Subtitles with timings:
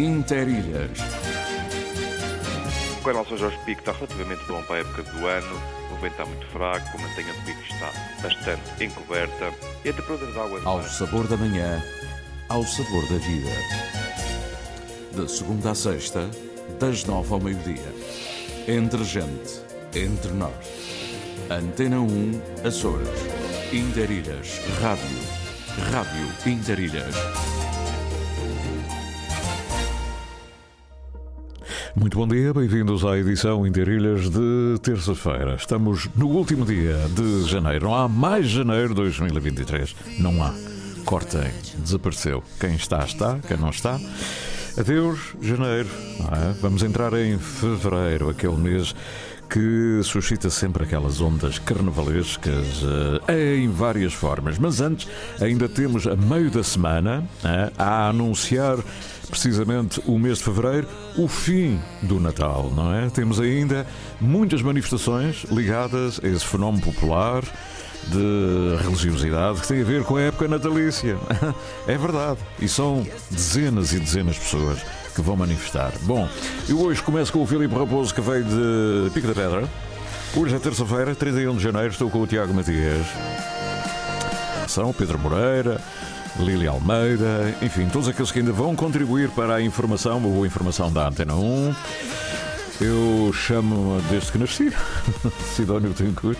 [0.00, 0.98] Interilhas.
[2.98, 5.60] O canal São Jorge Pico está relativamente bom para a época do ano.
[5.92, 7.92] O vento está muito fraco, a mantenha de pico está
[8.22, 9.52] bastante encoberta
[9.84, 10.62] e a temperatura da água...
[10.64, 11.84] Ao sabor da manhã,
[12.48, 13.50] ao sabor da vida.
[15.12, 16.30] De segunda a sexta,
[16.78, 17.94] das nove ao meio-dia.
[18.66, 19.60] Entre gente,
[19.94, 20.50] entre nós.
[21.50, 23.08] Antena 1, Açores.
[23.70, 25.18] Interilhas, Rádio.
[25.92, 27.59] Rádio Interilhas.
[31.94, 35.56] Muito bom dia, bem-vindos à edição Interilhas de terça-feira.
[35.56, 37.86] Estamos no último dia de janeiro.
[37.86, 39.96] Não há mais janeiro de 2023.
[40.20, 40.54] Não há.
[41.04, 42.44] Cortem, desapareceu.
[42.60, 43.40] Quem está, está.
[43.46, 43.98] Quem não está.
[44.78, 45.88] Adeus, janeiro.
[46.20, 46.52] É?
[46.60, 48.94] Vamos entrar em fevereiro, aquele mês
[49.48, 54.60] que suscita sempre aquelas ondas carnavalescas uh, em várias formas.
[54.60, 55.08] Mas antes,
[55.40, 58.78] ainda temos a meio da semana uh, a anunciar
[59.30, 63.08] precisamente o mês de fevereiro, o fim do Natal, não é?
[63.08, 63.86] Temos ainda
[64.20, 67.42] muitas manifestações ligadas a esse fenómeno popular
[68.08, 71.16] de religiosidade que tem a ver com a época natalícia.
[71.86, 72.38] É verdade.
[72.60, 74.78] E são dezenas e dezenas de pessoas
[75.14, 75.92] que vão manifestar.
[76.02, 76.28] Bom,
[76.68, 79.68] eu hoje começo com o Filipe Raposo que veio de Pico da Pedra.
[80.36, 83.06] Hoje é terça-feira, 31 de janeiro, estou com o Tiago Matias.
[84.68, 85.80] São Pedro Moreira,
[86.38, 91.08] Lili Almeida, enfim, todos aqueles que ainda vão contribuir para a informação, boa informação da
[91.08, 91.74] Antena 1.
[92.80, 94.72] Eu chamo desde que nasci,
[95.54, 96.38] Sidónio Tencourt,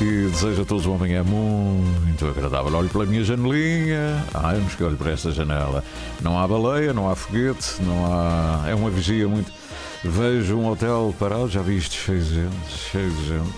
[0.00, 2.74] e desejo a todos uma manhã muito agradável.
[2.74, 5.84] Olho pela minha janelinha, ai, mas que olho para esta janela.
[6.20, 8.64] Não há baleia, não há foguete, não há.
[8.68, 9.52] É uma vigia muito.
[10.02, 13.54] Vejo um hotel parado, já vi isto cheio de gente, cheio de gente.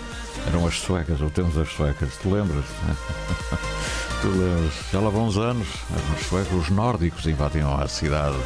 [0.47, 2.65] Eram as suecas, ou temos as suecas, te lembras?
[4.21, 4.73] tu lembras?
[4.91, 5.67] Já lá uns anos,
[6.57, 8.37] os nórdicos invadiam a cidade.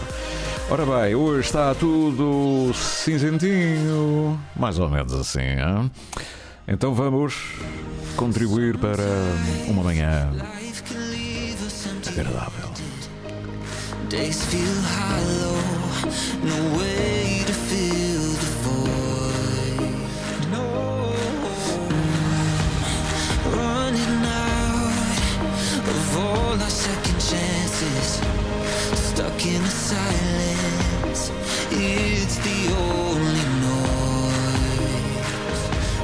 [0.69, 5.39] Ora bem, hoje está tudo cinzentinho, mais ou menos assim.
[5.39, 5.91] Hein?
[6.67, 7.35] Então vamos
[8.15, 9.03] contribuir para
[9.67, 10.31] uma manhã
[12.07, 12.69] agradável.
[26.53, 28.21] All our second chances,
[28.95, 31.31] stuck in the silence.
[31.71, 34.53] It's the only noise.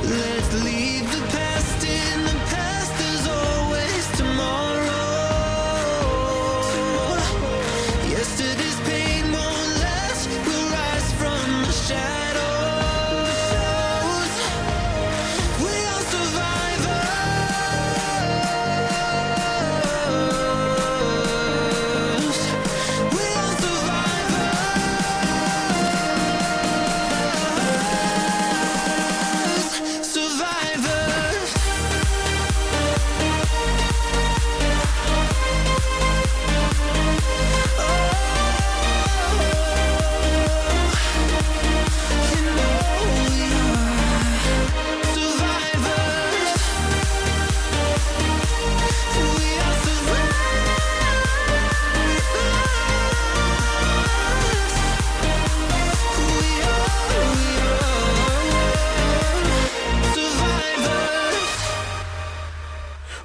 [0.09, 0.88] Let's leave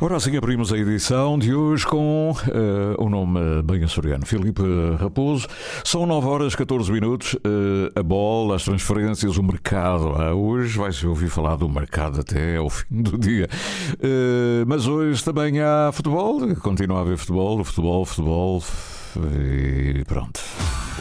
[0.04, 4.60] Ora, assim abrimos a edição de hoje com eh, o nome bem açoriano, Filipe
[5.00, 5.48] Raposo.
[5.82, 7.34] São 9 horas 14 minutos.
[7.37, 10.10] eh, a bola, as transferências, o mercado.
[10.10, 13.48] Ah, hoje vai-se ouvir falar do mercado até ao fim do dia.
[13.98, 16.54] Eh, mas hoje também há futebol.
[16.56, 18.62] Continua a haver futebol, futebol, futebol.
[19.16, 20.38] E pronto.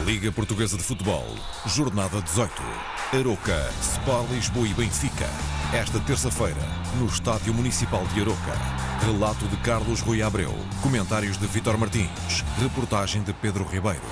[0.02, 1.24] Liga Portuguesa de Futebol,
[1.66, 2.52] Jornada 18.
[3.12, 5.28] Aroca, Sport Lisboa e Benfica.
[5.72, 6.60] Esta terça-feira,
[6.98, 8.58] no Estádio Municipal de Aroca.
[9.06, 10.52] Relato de Carlos Rui Abreu.
[10.82, 12.44] Comentários de Vitor Martins.
[12.60, 14.02] Reportagem de Pedro Ribeiro.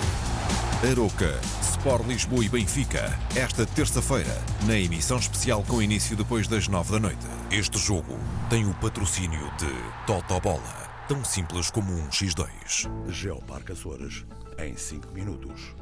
[0.89, 3.19] Aroca, Sport Lisboa e Benfica.
[3.35, 7.27] Esta terça-feira, na emissão especial com início depois das nove da noite.
[7.51, 8.17] Este jogo
[8.49, 9.69] tem o patrocínio de
[10.07, 10.83] Totobola.
[11.09, 12.89] Tão simples como um X2.
[13.09, 14.25] Geoparque Açores,
[14.59, 15.82] em 5 minutos.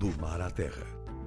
[0.00, 0.86] Do mar à terra.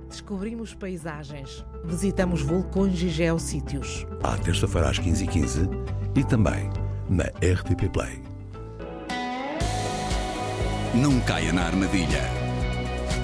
[0.09, 4.07] Descobrimos paisagens, visitamos vulcões e geossítios.
[4.23, 5.69] À terça-feira às 15h15
[6.15, 6.71] e também
[7.07, 8.19] na RTP Play.
[10.95, 12.23] Não caia na armadilha.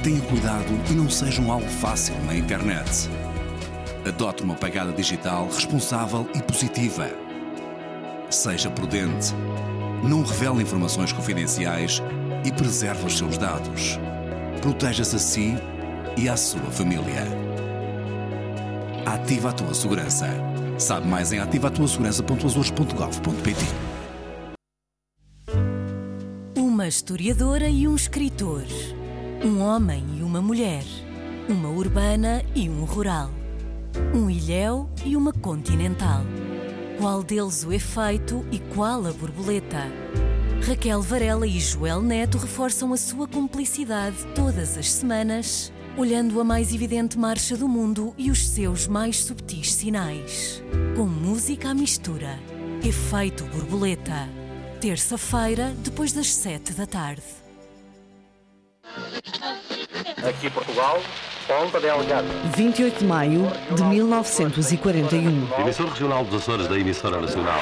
[0.04, 3.10] Tenha cuidado e não seja um alvo fácil na internet.
[4.08, 7.10] Adote uma pegada digital responsável e positiva.
[8.30, 9.34] Seja prudente.
[10.04, 12.04] Não revele informações confidenciais
[12.46, 14.00] e preserve os seus dados.
[14.62, 15.54] Proteja-se a si
[16.18, 17.24] e à sua família.
[19.06, 20.28] Ativa a tua segurança.
[20.78, 23.66] Sabe mais em ativatuasegurança.azores.gov.pt
[26.58, 28.66] Uma historiadora e um escritor.
[29.44, 30.84] Um homem e uma mulher.
[31.48, 33.30] Uma urbana e um rural.
[34.14, 36.24] Um ilhéu e uma continental.
[36.98, 39.88] Qual deles o efeito e qual a borboleta?
[40.68, 46.74] Raquel Varela e Joel Neto reforçam a sua cumplicidade todas as semanas, olhando a mais
[46.74, 50.62] evidente marcha do mundo e os seus mais subtis sinais.
[50.96, 52.38] Com música à mistura.
[52.84, 54.28] Efeito borboleta.
[54.80, 57.24] Terça-feira, depois das sete da tarde.
[60.28, 61.02] Aqui Portugal,
[61.48, 62.28] Ponta Delgada.
[62.56, 65.62] 28 de maio de 1941.
[65.62, 67.62] Emissor regional dos Açores da emissora nacional.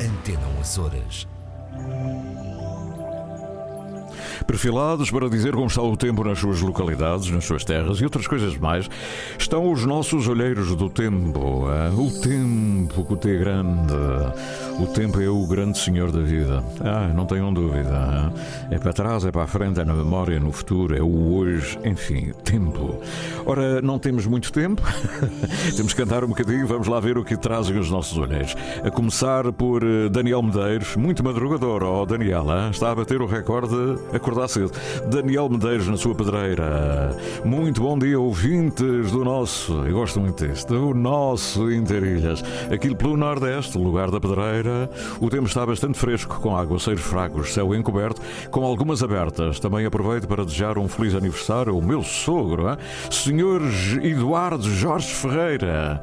[0.00, 1.26] Antena 1 Açores.
[4.48, 8.26] Perfilados para dizer como está o tempo nas suas localidades, nas suas terras e outras
[8.26, 8.88] coisas mais,
[9.38, 11.66] estão os nossos olheiros do tempo.
[11.68, 13.92] ah, O tempo com o T grande.
[14.80, 16.64] O tempo é o grande senhor da vida.
[16.80, 17.90] Ah, não tenham dúvida.
[17.92, 18.32] ah.
[18.70, 21.34] É para trás, é para a frente, é na memória, é no futuro, é o
[21.34, 22.98] hoje, enfim, tempo.
[23.44, 24.80] Ora, não temos muito tempo.
[25.76, 28.56] temos que cantar um bocadinho, vamos lá ver o que trazem os nossos olheiros.
[28.82, 33.26] A começar por eh, Daniel Medeiros, muito madrugador, ó Daniel, ah, está a bater o
[33.26, 34.16] recorde de
[34.46, 34.70] cedo.
[35.10, 37.16] Daniel Medeiros na sua pedreira.
[37.44, 42.44] Muito bom dia, ouvintes do nosso, eu gosto muito deste, do nosso Interilhas.
[42.70, 44.90] Aquilo pelo Nordeste, lugar da pedreira,
[45.20, 48.20] o tempo está bastante fresco, com aguaceiros fracos, céu encoberto,
[48.50, 49.58] com algumas abertas.
[49.58, 52.76] Também aproveito para desejar um feliz aniversário ao meu sogro, hein?
[53.10, 53.62] Senhor
[54.02, 56.02] Eduardo Jorge Ferreira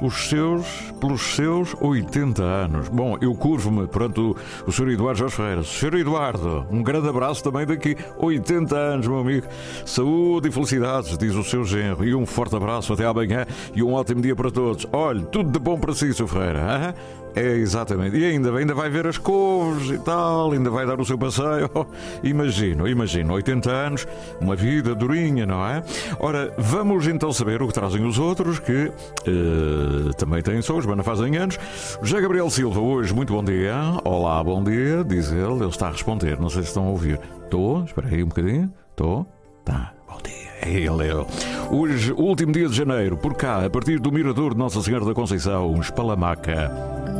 [0.00, 0.66] os seus,
[1.00, 2.88] pelos seus 80 anos.
[2.88, 4.36] Bom, eu curvo-me perante o,
[4.66, 4.90] o Sr.
[4.90, 5.62] Eduardo Jorge Ferreira.
[5.62, 5.94] Sr.
[5.96, 7.96] Eduardo, um grande abraço também daqui.
[8.18, 9.46] 80 anos, meu amigo.
[9.84, 12.04] Saúde e felicidades, diz o seu genro.
[12.04, 14.86] E um forte abraço até amanhã e um ótimo dia para todos.
[14.92, 16.26] Olhe, tudo de bom para si, Sr.
[16.26, 16.60] Ferreira.
[16.60, 16.94] hã?
[17.34, 18.16] É, exatamente.
[18.16, 21.70] E ainda, ainda vai ver as couves e tal, ainda vai dar o seu passeio.
[22.22, 23.34] Imagino, imagino.
[23.34, 24.08] 80 anos,
[24.40, 25.82] uma vida durinha, não é?
[26.18, 28.92] Ora, vamos então saber o que trazem os outros, que
[29.26, 31.58] eh, também têm sons, mas não fazem anos.
[32.02, 33.74] José Gabriel Silva, hoje, muito bom dia.
[34.04, 35.60] Olá, bom dia, diz ele.
[35.60, 37.20] Ele está a responder, não sei se estão a ouvir.
[37.44, 38.72] Estou, espera aí um bocadinho.
[38.90, 39.26] Estou,
[39.64, 39.92] tá.
[40.08, 40.50] Bom dia.
[40.62, 41.74] É ele, é.
[41.74, 45.14] Hoje, último dia de janeiro, por cá, a partir do Mirador de Nossa Senhora da
[45.14, 47.19] Conceição, Espalamaca.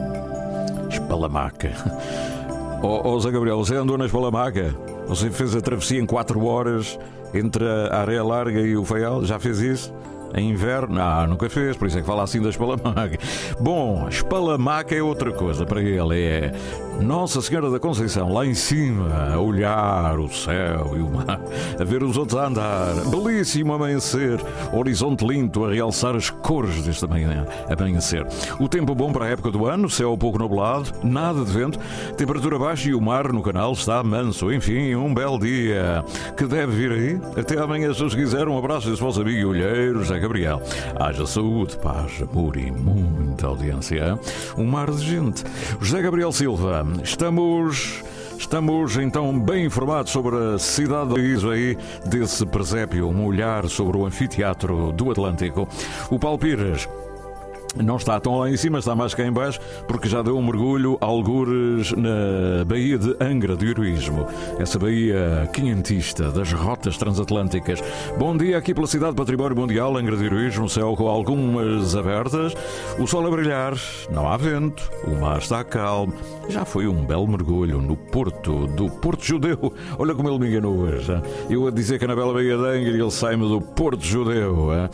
[1.10, 1.72] Espalamaca.
[2.82, 4.74] Ó oh, Zé Gabriel, você andou na Espalamaca?
[5.08, 6.98] Você fez a travessia em 4 horas
[7.34, 9.24] entre a Areia Larga e o Faial?
[9.24, 9.92] Já fez isso?
[10.34, 10.94] Em inverno?
[10.94, 13.18] Não, nunca fez, por isso é que fala assim da Espalamaca.
[13.58, 16.52] Bom, Espalamaca é outra coisa para ele, é
[17.00, 21.40] Nossa Senhora da Conceição, lá em cima, a olhar o céu e o mar,
[21.78, 22.94] a ver os outros a andar.
[23.10, 24.38] Belíssimo amanhecer,
[24.72, 28.26] horizonte lindo a realçar as cores deste amanhã- amanhecer.
[28.60, 31.78] O tempo bom para a época do ano, céu pouco nublado, nada de vento,
[32.16, 34.52] temperatura baixa e o mar no canal está manso.
[34.52, 36.04] Enfim, um belo dia
[36.36, 37.20] que deve vir aí.
[37.40, 40.62] Até amanhã, se os quiser, um abraço desse vosso amigo olheiro, José Gabriel.
[40.98, 44.18] Haja saúde, paz, amor e muita audiência.
[44.56, 45.42] Um mar de gente.
[45.80, 48.02] José Gabriel Silva, estamos.
[48.38, 54.06] Estamos então bem informados sobre a cidade país aí, desse presépio, um olhar sobre o
[54.06, 55.68] anfiteatro do Atlântico.
[56.10, 56.88] O Paulo Pires
[57.76, 60.44] não está tão lá em cima, está mais cá em baixo, porque já deu um
[60.44, 64.26] mergulho, algures, na Baía de Angra do Heroísmo.
[64.58, 67.82] Essa baía quinhentista das rotas transatlânticas.
[68.18, 72.54] Bom dia aqui pela cidade Património Mundial, Angra do Heroísmo, céu com algumas abertas,
[72.98, 73.74] o sol a brilhar,
[74.10, 76.12] não há vento, o mar está calmo.
[76.48, 79.72] Já foi um belo mergulho no porto do Porto Judeu.
[79.98, 81.12] Olha como ele me enganou hoje.
[81.12, 81.22] hein?
[81.48, 84.72] Eu a dizer que na bela Baía de Angra ele sai-me do Porto Judeu.
[84.74, 84.90] hein?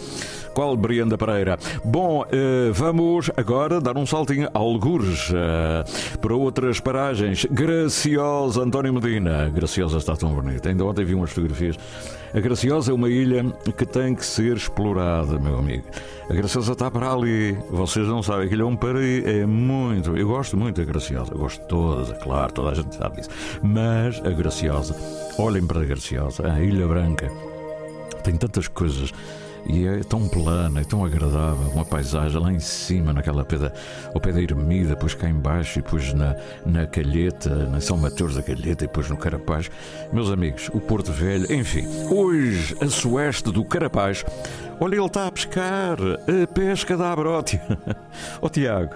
[0.57, 1.59] Qual Brianda Pereira?
[1.85, 7.45] Bom, uh, vamos agora dar um saltinho a algures uh, para outras paragens.
[7.51, 9.51] Graciosa, António Medina.
[9.51, 10.71] Graciosa está tão bonita.
[10.71, 11.77] Ainda ontem vi umas fotografias.
[12.33, 13.45] A Graciosa é uma ilha
[13.77, 15.85] que tem que ser explorada, meu amigo.
[16.31, 17.53] A Graciosa está para ali.
[17.69, 19.29] Vocês não sabem, aquilo é um paraíso.
[19.29, 20.17] É muito.
[20.17, 21.35] Eu gosto muito da Graciosa.
[21.35, 23.29] Eu gosto de todas, é claro, toda a gente sabe isso.
[23.63, 24.97] Mas a Graciosa,
[25.39, 27.31] olhem para a Graciosa, a Ilha Branca.
[28.25, 29.13] Tem tantas coisas
[29.69, 33.73] e é tão plana, é tão agradável, uma paisagem lá em cima, naquela pedra,
[34.15, 38.35] ao pé da Ermida, depois cá embaixo, e depois na, na Calheta, na São Mateus
[38.35, 39.71] da Calheta, e depois no Carapaz.
[40.13, 44.25] Meus amigos, o Porto Velho, enfim, hoje a sueste do Carapaz,
[44.81, 47.63] olha, ele está a pescar, a pesca da abrótia.
[48.41, 48.95] Oh, Tiago,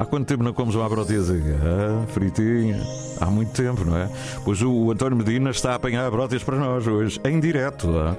[0.00, 1.56] Há quanto tempo não comes uma abrotiazinha?
[1.62, 2.80] Ah, fritinha.
[3.20, 4.08] Há muito tempo, não é?
[4.42, 7.86] Pois o, António Medina está a apanhar abrótias para nós hoje, em direto.
[7.98, 8.16] Ah?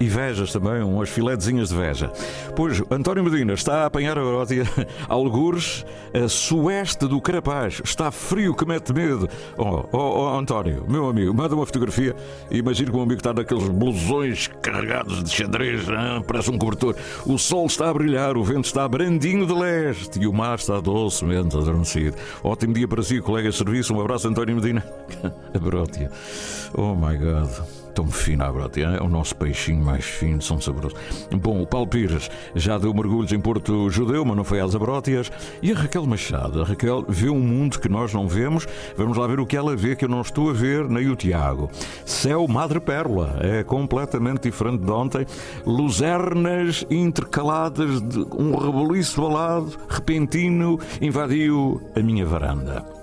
[0.00, 2.12] E vejas também, umas filetezinhas de veja.
[2.56, 4.64] Pois António Medina está a apanhar a Brótia,
[5.08, 7.80] algures, a sueste do Carapaz.
[7.84, 9.28] Está frio que mete medo.
[9.56, 12.14] Oh, oh, oh, António, meu amigo, manda uma fotografia
[12.50, 16.24] imagino que o amigo está naqueles blusões carregados de xadrez, hein?
[16.26, 16.96] parece um cobertor.
[17.26, 20.80] O sol está a brilhar, o vento está brandinho de leste e o mar está
[20.80, 22.16] docemente adormecido.
[22.42, 23.94] Ótimo dia para si, colega de serviço.
[23.94, 24.84] Um abraço, António Medina.
[25.54, 26.10] a Brótia.
[26.74, 28.88] Oh my God tão fina a brotia.
[28.88, 30.98] É o nosso peixinho mais fino, são saborosos.
[31.30, 35.30] Bom, o Paulo Pires já deu mergulhos em Porto Judeu, mas não foi às abrótias.
[35.62, 36.62] E a Raquel Machado?
[36.62, 38.66] A Raquel vê um mundo que nós não vemos.
[38.96, 41.16] Vamos lá ver o que ela vê, que eu não estou a ver, nem o
[41.16, 41.70] Tiago.
[42.04, 43.38] Céu Madre Pérola.
[43.40, 45.26] É completamente diferente de ontem.
[45.64, 52.93] Luzernas intercaladas de um reboliço balado repentino invadiu a minha varanda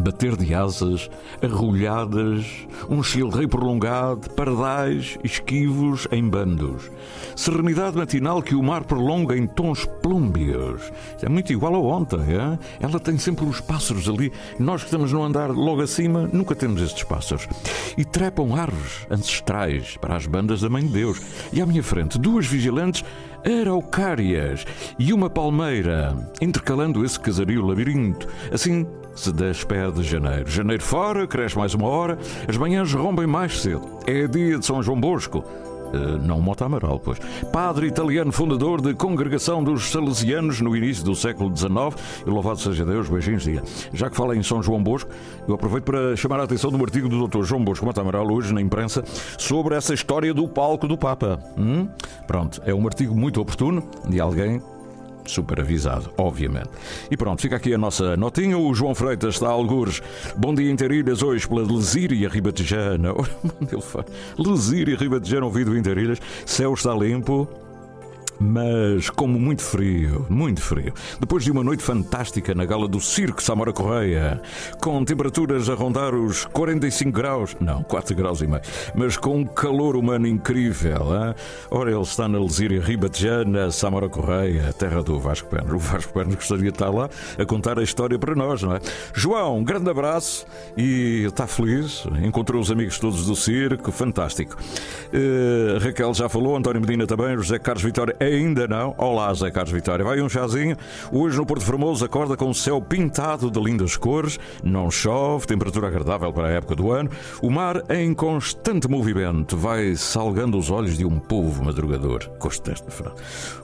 [0.00, 1.10] bater de asas,
[1.42, 2.44] arrulhadas,
[2.88, 6.90] um chilrei prolongado, pardais, esquivos em bandos.
[7.34, 10.92] Serenidade matinal que o mar prolonga em tons plúmbios.
[11.22, 12.58] É muito igual a ontem, é?
[12.80, 14.32] Ela tem sempre os pássaros ali.
[14.58, 17.48] Nós que estamos no andar logo acima, nunca temos estes pássaros.
[17.96, 21.20] E trepam árvores ancestrais para as bandas da Mãe de Deus.
[21.52, 23.04] E à minha frente, duas vigilantes
[23.44, 24.66] araucárias
[24.98, 28.26] e uma palmeira, intercalando esse casario labirinto.
[28.52, 28.86] Assim
[29.16, 30.48] se despede janeiro.
[30.48, 33.82] Janeiro fora, cresce mais uma hora, as manhãs rompem mais cedo.
[34.06, 35.44] É dia de São João Bosco.
[35.86, 37.18] Uh, não Mota Amaral, pois.
[37.52, 41.72] Padre italiano fundador de Congregação dos Salesianos no início do século XIX.
[42.26, 43.62] E louvado seja Deus, beijinhos, dia.
[43.92, 45.10] Já que fala em São João Bosco,
[45.46, 47.44] eu aproveito para chamar a atenção de um artigo do Dr.
[47.44, 49.04] João Bosco Mota Amaral, hoje na imprensa,
[49.38, 51.38] sobre essa história do palco do Papa.
[51.56, 51.88] Hum?
[52.26, 54.60] Pronto, é um artigo muito oportuno de alguém
[55.26, 56.70] super avisado, obviamente.
[57.10, 58.58] E pronto, fica aqui a nossa notinha.
[58.58, 60.02] O João Freitas está a algures.
[60.36, 63.12] Bom dia Interilhas, hoje pela Lesíria Ribatejana.
[64.38, 66.20] Lesíria Ribatejana, ouvido Interilhas.
[66.44, 67.65] Céu está limpo
[68.38, 70.92] mas como muito frio, muito frio.
[71.18, 74.40] Depois de uma noite fantástica na gala do Circo Samora Correia,
[74.80, 78.62] com temperaturas a rondar os 45 graus, não, 4 graus e meio,
[78.94, 81.14] mas com um calor humano incrível.
[81.14, 81.34] Hein?
[81.70, 85.72] Ora, ele está na Lesíria Ribatejana, Samora Correia, terra do Vasco Pérez.
[85.72, 88.80] O Vasco Pérez gostaria de estar lá a contar a história para nós, não é?
[89.14, 94.56] João, um grande abraço e está feliz, encontrou os amigos todos do circo, fantástico.
[95.12, 98.92] Uh, Raquel já falou, António Medina também, José Carlos Vitória Ainda não.
[98.98, 100.04] Olá, Zé Carlos Vitória.
[100.04, 100.76] Vai um chazinho.
[101.12, 104.36] Hoje no Porto Formoso acorda com o céu pintado de lindas cores.
[104.64, 107.08] Não chove, temperatura agradável para a época do ano.
[107.40, 112.28] O mar em constante movimento vai salgando os olhos de um povo madrugador.
[112.88, 113.14] Frase.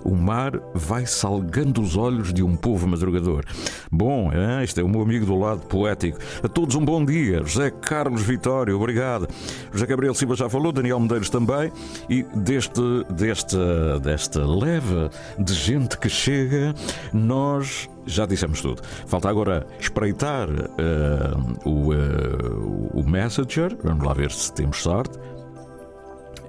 [0.05, 3.45] O mar vai salgando os olhos de um povo madrugador.
[3.91, 6.19] Bom, é, este é o meu amigo do lado poético.
[6.41, 7.43] A todos um bom dia.
[7.43, 9.27] José Carlos Vitória, obrigado.
[9.73, 11.73] José Gabriel Silva já falou, Daniel Medeiros também.
[12.09, 13.57] E deste, deste,
[14.01, 16.75] desta leva de gente que chega,
[17.13, 18.83] nós já dissemos tudo.
[19.07, 23.77] Falta agora espreitar uh, o, uh, o Messenger.
[23.83, 25.19] Vamos lá ver se temos sorte.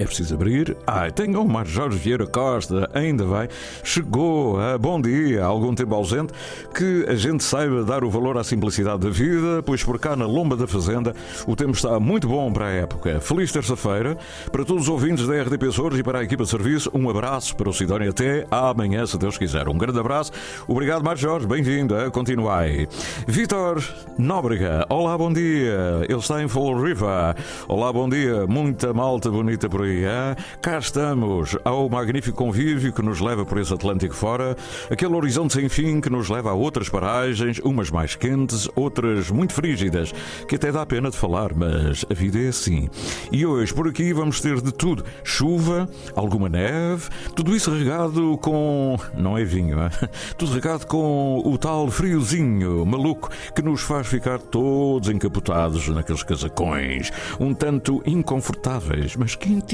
[0.04, 0.76] É preciso abrir.
[0.86, 3.48] Ai, tenho o Mar Jorge Vieira Costa, ainda vai.
[3.86, 6.34] Chegou, ah, bom dia, algum tempo ausente.
[6.76, 10.26] Que a gente saiba dar o valor à simplicidade da vida, pois por cá na
[10.26, 11.16] Lomba da Fazenda
[11.48, 13.22] o tempo está muito bom para a época.
[13.22, 14.18] Feliz terça-feira
[14.52, 16.92] para todos os ouvintes da RDP Açores e para a equipa de serviço.
[16.94, 19.70] Um abraço para o Sidónia até amanhã, se Deus quiser.
[19.70, 20.34] Um grande abraço.
[20.68, 21.48] Obrigado, Mar Jorge.
[21.48, 21.96] Bem-vindo.
[22.12, 22.90] Continuai.
[23.26, 23.82] Vitor
[24.18, 24.86] Nóbrega.
[24.90, 26.02] Olá, bom dia.
[26.10, 27.38] Ele está em Fall River.
[27.70, 28.46] Olá, bom dia.
[28.48, 30.04] Muita malta bonita por aí foi.
[30.04, 30.36] Hein?
[30.62, 34.56] Cá estamos, ao magnífico convívio que nos leva por esse Atlântico fora,
[34.90, 39.54] aquele horizonte sem fim que nos leva a outras paragens, umas mais quentes, outras muito
[39.54, 40.14] frígidas,
[40.48, 42.90] que até dá pena de falar, mas a vida é assim.
[43.32, 48.98] E hoje, por aqui, vamos ter de tudo: chuva, alguma neve, tudo isso regado com.
[49.16, 49.90] não é vinho, hein?
[50.38, 57.12] tudo regado com o tal friozinho maluco que nos faz ficar todos encapotados naqueles casacões,
[57.40, 59.73] um tanto inconfortáveis, mas quentinhos.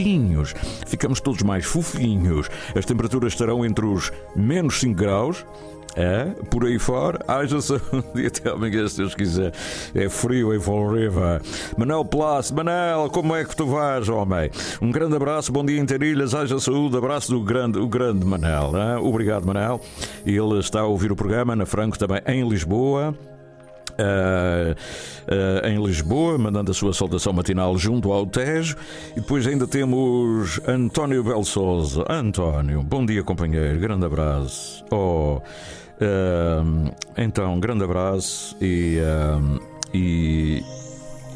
[0.85, 2.49] Ficamos todos mais fofinhos.
[2.75, 5.45] As temperaturas estarão entre os menos 5 graus
[5.95, 7.83] é, por aí fora, haja saúde
[8.15, 9.51] e até amanhã, se Deus quiser.
[9.93, 11.41] É frio em Fall River.
[11.77, 14.49] Manel Plácido, Manel, como é que tu vais, homem?
[14.81, 18.71] Um grande abraço, bom dia em Terilhas, haja saúde, abraço do grande, o grande Manel.
[18.77, 18.97] É?
[18.97, 19.81] Obrigado, Manel.
[20.25, 23.15] Ele está a ouvir o programa na Franco também em Lisboa.
[23.99, 28.75] Uh, em Lisboa, mandando a sua saudação matinal junto ao Tejo.
[29.11, 32.05] E depois ainda temos António Belsosa.
[32.09, 33.79] António, bom dia, companheiro.
[33.79, 34.83] Grande abraço.
[34.89, 38.97] Oh, uh, então, grande abraço e.
[39.93, 40.63] e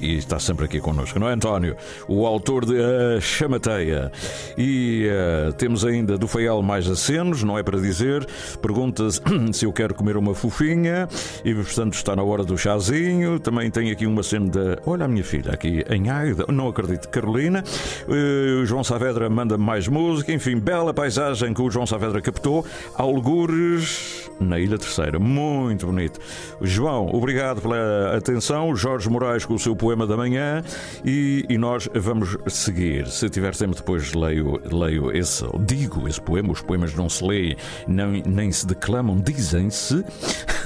[0.03, 1.77] e está sempre aqui connosco, não é, António?
[2.09, 4.11] O autor de A Chamateia.
[4.57, 8.27] E uh, temos ainda do Feial mais acenos, não é para dizer.
[8.61, 9.21] Pergunta-se
[9.53, 11.07] se eu quero comer uma fofinha
[11.45, 13.39] e, portanto, está na hora do chazinho.
[13.39, 14.59] Também tem aqui uma cena de.
[14.85, 17.63] Olha a minha filha aqui em Águeda, não acredito, Carolina.
[18.05, 22.65] Uh, João Saavedra manda mais música, enfim, bela paisagem que o João Saavedra captou.
[22.95, 26.19] Algures na Ilha Terceira, muito bonito.
[26.61, 28.75] João, obrigado pela atenção.
[28.75, 30.63] Jorge Moraes com o seu poema poema da manhã
[31.05, 33.07] e, e, nós vamos seguir.
[33.07, 36.51] Se tiver tempo, depois leio, leio esse, digo esse poema.
[36.51, 37.55] Os poemas não se leem,
[37.87, 40.03] nem, nem se declamam, dizem-se.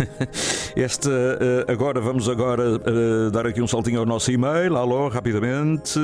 [0.78, 4.78] Esta, eh, agora, vamos agora uh, dar aqui um saltinho ao nosso e-mail.
[4.78, 6.00] Alô, rapidamente.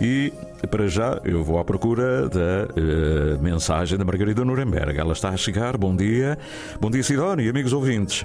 [0.00, 0.32] E
[0.70, 4.98] para já eu vou à procura da uh, mensagem da Margarida Nuremberg.
[4.98, 5.76] Ela está a chegar.
[5.76, 6.38] Bom dia.
[6.80, 8.24] Bom dia, Sidónia, amigos ouvintes.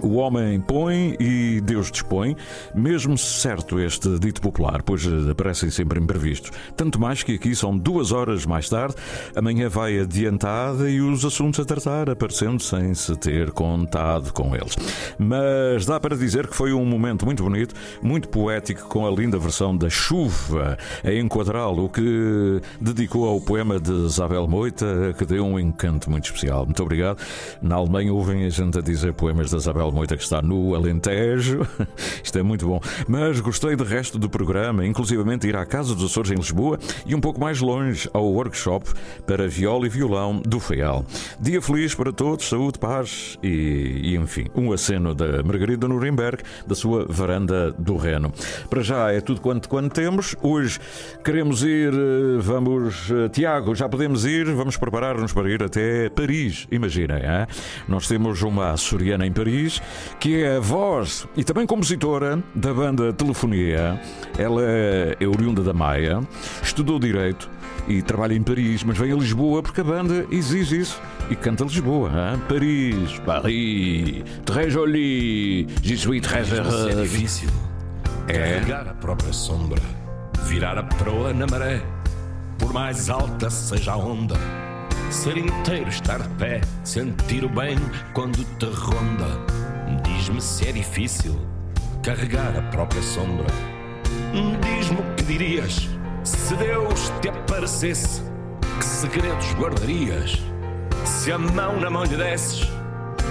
[0.00, 2.34] O homem põe e Deus dispõe,
[2.74, 6.50] mesmo certo este dito popular, pois aparecem sempre imprevistos.
[6.76, 8.94] Tanto mais que aqui são duas horas mais tarde,
[9.36, 14.76] amanhã vai adiantada e os assuntos a tratar aparecendo sem se ter contado com eles.
[15.18, 19.38] Mas dá para dizer que foi um momento muito bonito, muito poético, com a linda
[19.38, 25.58] versão da chuva a enquadrá-lo, que dedicou ao poema de Isabel Moita, que deu um
[25.58, 26.64] encanto muito especial.
[26.64, 27.18] Muito obrigado.
[27.60, 30.74] Na Alemanha ouvem a gente a dizer poemas de Isabel Isabel Moita, que está no
[30.74, 31.66] Alentejo.
[32.22, 32.80] Isto é muito bom.
[33.08, 37.14] Mas gostei do resto do programa, inclusivamente ir à Casa dos Açores em Lisboa e
[37.14, 38.88] um pouco mais longe ao workshop
[39.26, 41.04] para viola e violão do Feial.
[41.40, 46.74] Dia feliz para todos, saúde, paz e, e enfim, um aceno da Margarida Nuremberg, da
[46.74, 48.32] sua varanda do Reno.
[48.70, 50.36] Para já é tudo quanto, quanto temos.
[50.42, 50.78] Hoje
[51.24, 56.68] queremos ir, eh, vamos, eh, Tiago, já podemos ir, vamos preparar-nos para ir até Paris.
[56.70, 57.46] Imaginem, hein?
[57.88, 59.71] nós temos uma açoriana em Paris
[60.18, 64.00] que é a voz e também compositora da banda Telefonia.
[64.38, 66.20] Ela é oriunda da Maia,
[66.62, 67.48] estudou Direito
[67.88, 71.64] e trabalha em Paris, mas vem a Lisboa porque a banda exige isso e canta
[71.64, 72.10] Lisboa.
[72.10, 72.42] Hein?
[72.48, 76.88] Paris, Paris, très joli, je suis très heureux.
[76.88, 77.48] É difícil
[78.28, 78.32] é.
[78.32, 79.80] carregar a própria sombra,
[80.44, 81.82] virar a proa na maré,
[82.58, 84.36] por mais alta seja a onda.
[85.12, 87.76] Ser inteiro, estar de pé, sentir o bem
[88.14, 89.38] quando te ronda
[90.02, 91.38] Diz-me se é difícil
[92.02, 93.46] carregar a própria sombra.
[94.32, 95.88] Diz-me o que dirias
[96.24, 98.22] se Deus te aparecesse.
[98.78, 100.42] Que segredos guardarias
[101.04, 102.66] se a mão na mão lhe desses?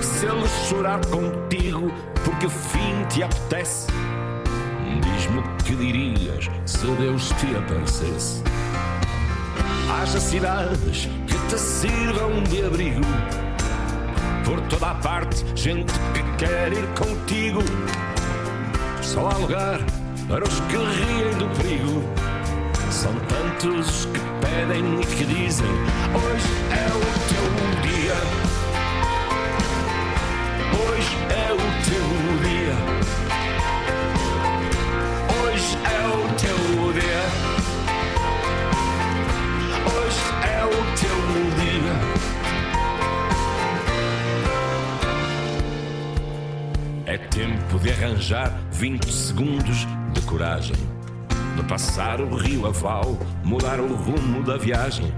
[0.02, 1.91] Se ele chorar contigo
[2.24, 3.88] porque fim te apetece?
[5.02, 8.44] Diz-me o que dirias se Deus te aparecesse.
[9.89, 11.10] Haja cidades
[11.51, 13.01] te sirvam de abrigo
[14.45, 17.59] por toda a parte, gente que quer ir contigo.
[19.01, 19.81] Só há lugar
[20.29, 22.03] para os que riem do perigo.
[22.89, 25.67] São tantos os que pedem e que dizem:
[26.15, 27.45] Hoje é o teu
[27.81, 28.19] dia.
[30.79, 32.07] Hoje é o teu
[32.47, 32.77] dia.
[35.43, 36.61] Hoje é o teu
[47.41, 50.75] tempo de arranjar 20 segundos de coragem.
[51.56, 55.12] De passar o rio aval, mudar o rumo da viagem.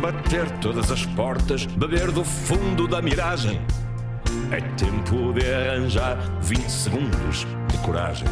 [0.00, 3.60] Bater todas as portas, beber do fundo da miragem.
[4.50, 8.26] É tempo de arranjar 20 segundos de coragem.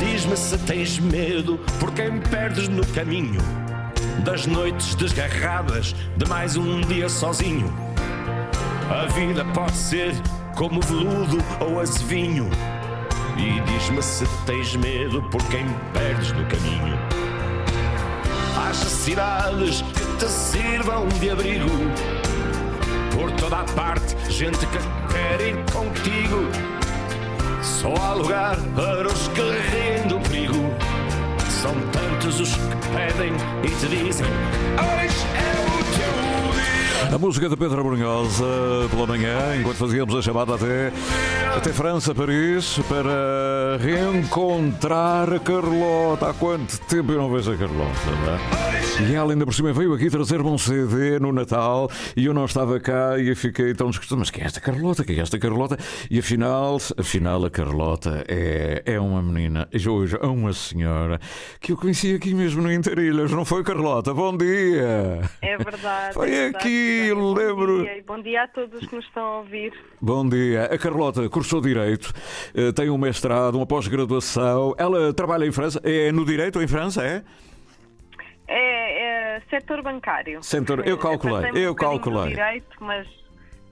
[0.00, 3.40] Diz-me se tens medo por quem perdes no caminho
[4.24, 7.72] das noites desgarradas de mais um dia sozinho.
[8.90, 10.12] A vida pode ser
[10.58, 12.50] como veludo ou azevinho.
[13.36, 16.98] E diz-me se tens medo por quem perdes no caminho.
[18.56, 21.70] Haja cidades que te sirvam de abrigo.
[23.14, 24.78] Por toda a parte, gente que
[25.12, 26.48] quer ir contigo.
[27.62, 30.74] Só há lugar para os que riem do perigo.
[31.62, 35.57] São tantos os que pedem e te dizem: Hoje é o.
[37.12, 38.44] A música de Pedro Brunhosa
[38.90, 40.92] pela manhã, enquanto fazíamos a chamada até,
[41.56, 46.28] até França, Paris, para reencontrar a Carlota.
[46.28, 48.77] Há quanto tempo eu não vejo a Carlota, não é?
[49.00, 52.44] E ela ainda por cima veio aqui trazer-me um CD no Natal e eu não
[52.44, 54.18] estava cá e eu fiquei tão desgostoso.
[54.18, 55.04] Mas quem é esta Carlota?
[55.04, 55.78] Quem é esta Carlota?
[56.10, 61.20] E afinal, afinal a Carlota é, é uma menina, hoje é uma senhora
[61.60, 64.12] que eu conheci aqui mesmo no Interilhas, não foi Carlota?
[64.12, 65.20] Bom dia!
[65.42, 66.14] É verdade.
[66.14, 66.56] Foi é verdade.
[66.56, 67.82] aqui, Bom lembro.
[67.84, 69.72] dia, e bom dia a todos que nos estão a ouvir.
[70.00, 70.64] Bom dia.
[70.64, 72.12] A Carlota cursou Direito,
[72.52, 74.74] eh, tem um mestrado, uma pós-graduação.
[74.76, 75.80] Ela trabalha em França.
[75.84, 77.22] É no Direito em França, é?
[78.50, 80.42] É, é setor bancário.
[80.42, 82.30] Setor- eu calculei, eu um calculei.
[82.30, 83.06] direito, mas,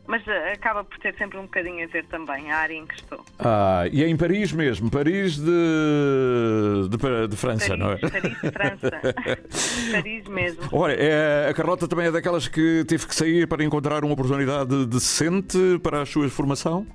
[0.06, 2.94] mas eh, acaba por ter sempre um bocadinho a ver também a área em que
[2.94, 3.24] estou.
[3.38, 4.90] Ah, e é em Paris mesmo.
[4.90, 7.96] Paris de, de, de França, Paris, não é?
[7.96, 9.00] Paris, França.
[9.92, 10.62] Paris mesmo.
[10.72, 14.84] Olha, é- a Carlota também é daquelas que teve que sair para encontrar uma oportunidade
[14.86, 16.86] decente para a sua formação?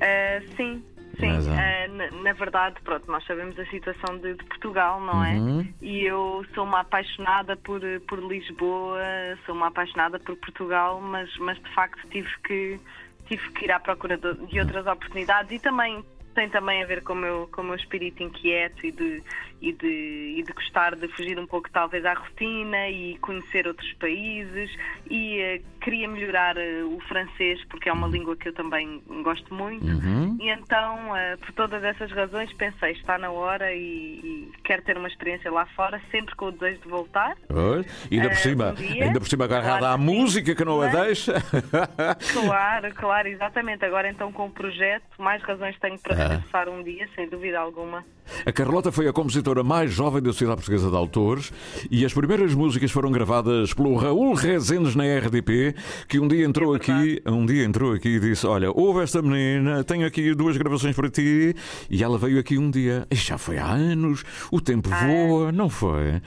[0.00, 0.84] Eh, sim,
[1.18, 1.32] sim.
[1.32, 1.60] Mas, ah.
[1.60, 5.34] Eh, na, na verdade, pronto, nós sabemos a situação de, de Portugal, não é?
[5.34, 5.74] Uhum.
[5.80, 9.00] E eu sou uma apaixonada por, por Lisboa,
[9.44, 12.80] sou uma apaixonada por Portugal, mas, mas de facto tive que,
[13.26, 16.04] tive que ir à procura de, de outras oportunidades e também
[16.36, 19.22] tem também a ver com o meu, com o meu espírito inquieto e de,
[19.60, 23.90] e, de, e de gostar de fugir um pouco talvez à rotina e conhecer outros
[23.94, 24.70] países
[25.10, 29.52] e eh, queria melhorar eh, o francês porque é uma língua que eu também gosto
[29.54, 30.36] muito Uhum.
[30.40, 33.78] e então eh, por todas essas razões pensei está na hora e,
[34.22, 38.28] e quero ter uma experiência lá fora sempre com o desejo de voltar Pois, ainda
[38.28, 40.04] por cima, um ainda por cima agarrada Claro à sim.
[40.04, 41.34] música que não a deixa.
[42.32, 43.84] Claro, claro, exatamente.
[43.84, 46.28] Agora então com o projeto, mais razões tenho para Ah.
[46.28, 48.04] regressar um dia, sem dúvida alguma.
[48.44, 51.52] A Carlota foi a compositora mais jovem da Sociedade Portuguesa de Autores
[51.90, 55.74] e as primeiras músicas foram gravadas pelo Raul Rezendes na RDP,
[56.08, 59.82] que um dia entrou aqui, um dia entrou aqui e disse: "Olha, ouve esta menina,
[59.84, 61.54] tenho aqui duas gravações para ti".
[61.90, 65.68] E ela veio aqui um dia, e já foi há anos, o tempo voa, não
[65.68, 66.20] foi?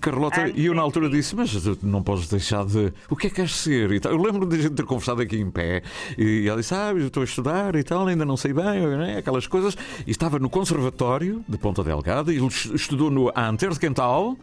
[0.00, 2.92] Carlota, Ah, e eu na altura disse, mas não podes deixar de.
[3.10, 3.90] O que é que queres ser?
[3.92, 4.12] E tal.
[4.12, 5.82] Eu lembro de a gente ter conversado aqui em pé
[6.16, 9.18] e ela disse, ah, eu estou a estudar e tal, ainda não sei bem, né?
[9.18, 9.76] aquelas coisas.
[10.06, 12.38] E estava no Conservatório de Ponta Delgada, e
[12.74, 14.36] estudou no Anter de Quental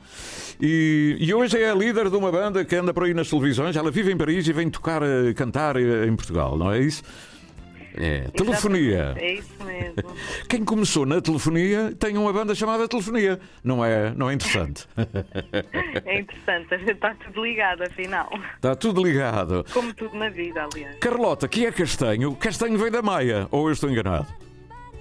[0.60, 3.75] e, e hoje é a líder de uma banda que anda por aí nas televisões.
[3.75, 7.03] Ela vive em Paris e vem tocar, eh, cantar eh, em Portugal, não é isso?
[7.97, 9.13] É, telefonia.
[9.17, 9.95] É isso mesmo.
[10.49, 13.39] Quem começou na telefonia tem uma banda chamada Telefonia.
[13.63, 14.88] Não é, não é interessante?
[16.05, 18.29] É interessante, está tudo ligado, afinal.
[18.55, 19.65] Está tudo ligado.
[19.73, 20.97] Como tudo na vida, aliás.
[20.99, 22.36] Carlota, que é castanho?
[22.36, 24.27] Castanho vem da Maia, ou eu estou enganado?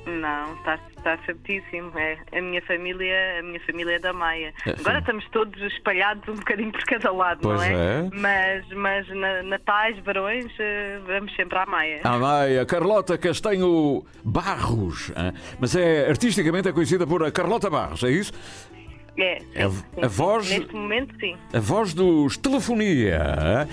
[0.07, 1.91] Não, está, está certíssimo.
[1.99, 4.53] É, a minha família, a minha família é da Maia.
[4.67, 7.73] É, Agora estamos todos espalhados um bocadinho por cada lado, Pois não é?
[7.73, 8.11] é.
[8.13, 12.01] Mas, mas na, natais, varões, eh, vamos sempre à Maia.
[12.05, 15.11] A Maia, Carlota Castanho Barros.
[15.59, 18.33] Mas é artisticamente é conhecida por a Carlota Barros, é isso?
[19.17, 21.37] É, sim, A- sim, a voz- Neste momento, sim.
[21.53, 23.69] A voz dos Telefonia.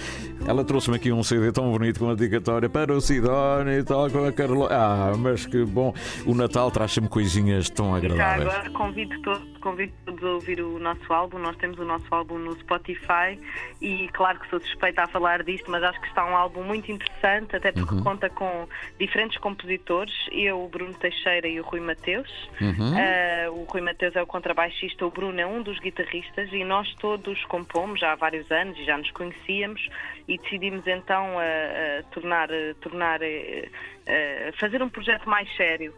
[0.47, 4.09] Ela trouxe-me aqui um CD tão bonito com uma dedicatória para o Sidónio e tal,
[4.09, 4.75] com a Carlota.
[4.75, 5.93] Ah, mas que bom.
[6.25, 8.49] O Natal traz sempre coisinhas tão Já agradáveis.
[8.49, 11.37] agora convido todos, convido todos a ouvir o nosso álbum.
[11.39, 13.39] Nós temos o nosso álbum no Spotify
[13.81, 16.91] e claro que sou suspeita a falar disto, mas acho que está um álbum muito
[16.91, 18.03] interessante, até porque Uhum.
[18.03, 18.67] conta com
[18.99, 22.29] diferentes compositores, eu, o Bruno Teixeira e o Rui Mateus.
[22.59, 22.93] Uhum.
[22.95, 26.93] Ah, o Rui Mateus é o contrabaixista, o Bruno é um dos guitarristas e nós
[26.95, 29.81] todos compomos já há vários anos e já nos conhecíamos
[30.27, 33.69] e decidimos então a, a tornar, a tornar eh,
[34.05, 35.93] eh, fazer um projeto mais sério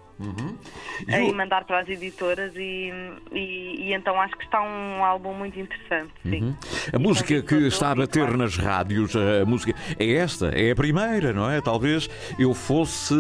[1.08, 2.92] E e mandar para as editoras e,
[3.32, 6.14] e, e então acho que está um álbum muito interessante.
[6.26, 6.56] Uhum.
[6.94, 11.34] A música que está a bater nas rádios, a música é esta, é a primeira,
[11.34, 11.62] não é?
[11.62, 13.16] Talvez eu fosse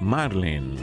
[0.00, 0.78] Marlene.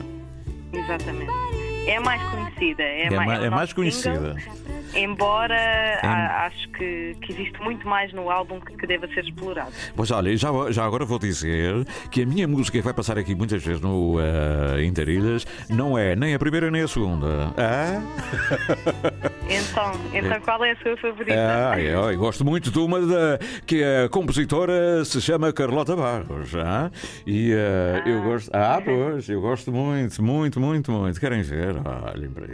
[0.72, 1.65] Exatamente.
[1.88, 2.84] É mais conhecida.
[2.84, 4.20] É, É mais, ma- é é mais nosso single.
[4.34, 4.66] conhecida.
[4.96, 5.56] embora
[6.02, 9.72] a- acho que, que existe muito mais no álbum que, que deva ser explorado.
[9.96, 13.36] Pois olha, já, já agora vou dizer que a minha música que vai passar aqui
[13.36, 17.54] muitas vezes no uh, Interilhas não é nem a primeira nem a segunda.
[17.58, 18.02] Ah?
[19.48, 21.36] Então, então qual é a sua favorita?
[21.72, 26.56] Ah, eu, eu gosto muito de uma da, que a compositora se chama Carlota Barros.
[26.56, 26.90] Ah?
[27.28, 28.50] E uh, eu gosto.
[28.52, 31.20] Ah, pois, eu gosto muito, muito, muito, muito.
[31.20, 31.75] Querem ver?
[32.14, 32.48] Olhem para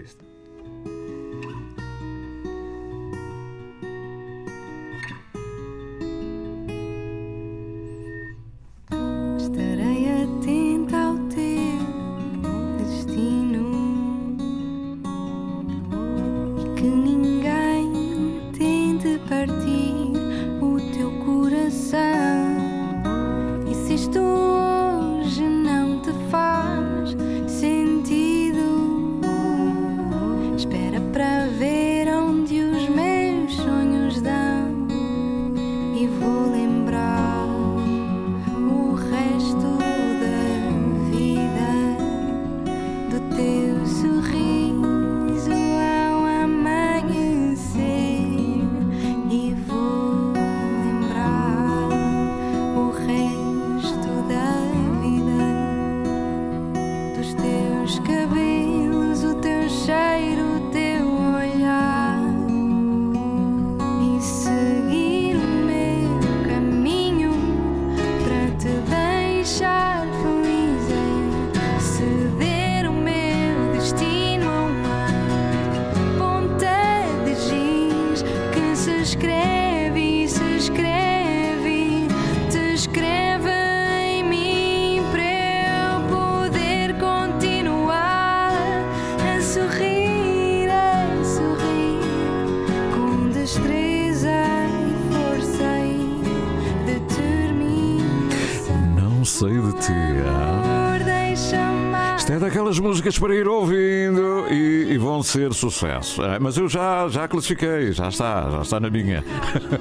[102.32, 106.22] é daquelas músicas para ir ouvindo e, e vão ser sucesso.
[106.22, 109.22] Ah, mas eu já, já classifiquei, já está, já está na minha.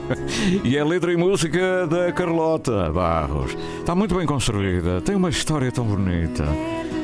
[0.64, 3.56] e é letra e música da Carlota Barros.
[3.78, 6.44] Está muito bem construída, tem uma história tão bonita.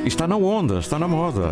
[0.04, 1.46] E está na onda, está na moda.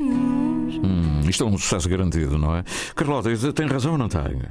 [0.00, 0.80] longe.
[0.80, 2.64] Hum, isto é um sucesso garantido, não é?
[2.96, 4.42] Carlota, tem razão ou não tem?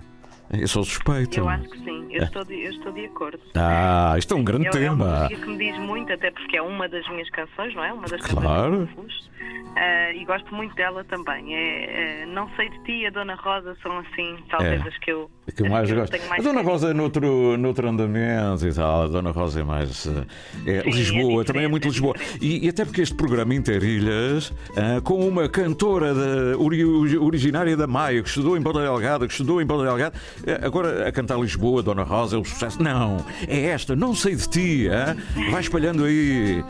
[0.51, 1.39] Eu sou suspeito.
[1.39, 3.39] Eu acho que sim, eu estou de, eu estou de acordo.
[3.55, 5.19] Ah, isto é um grande É, é uma tema.
[5.23, 7.93] música que me diz muito, até porque é uma das minhas canções, não é?
[7.93, 8.87] Uma das Claro.
[8.87, 9.35] canções que.
[9.77, 11.53] Ah, e gosto muito dela também.
[11.53, 14.87] É, é, não sei de ti e a Dona Rosa são assim, talvez É.
[14.87, 16.17] as que eu, que mais que eu gosto.
[16.29, 16.61] mais a Dona.
[16.61, 19.03] Rosa é noutro, noutro andamento e tal.
[19.03, 20.07] A Dona Rosa é mais.
[20.07, 20.25] eh,
[20.65, 22.15] É, Sim, é Lisboa, também é muito é Lisboa.
[22.41, 27.85] E, e até porque este programa Interilhas, ah, com uma cantora da- ori- originária da
[27.85, 30.15] Maia, que estudou em Ponta Delgada, que estudou em Ponta Delgada,
[30.47, 32.81] eh, agora a cantar Lisboa, Dona Rosa, é o sucesso.
[32.81, 34.87] Não, é esta, não sei de ti.
[34.89, 35.15] ah?
[35.51, 36.63] Vai espalhando aí.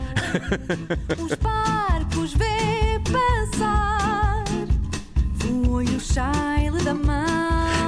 [1.18, 4.44] Os barcos vê passar,
[5.38, 7.36] foi o chile da mar.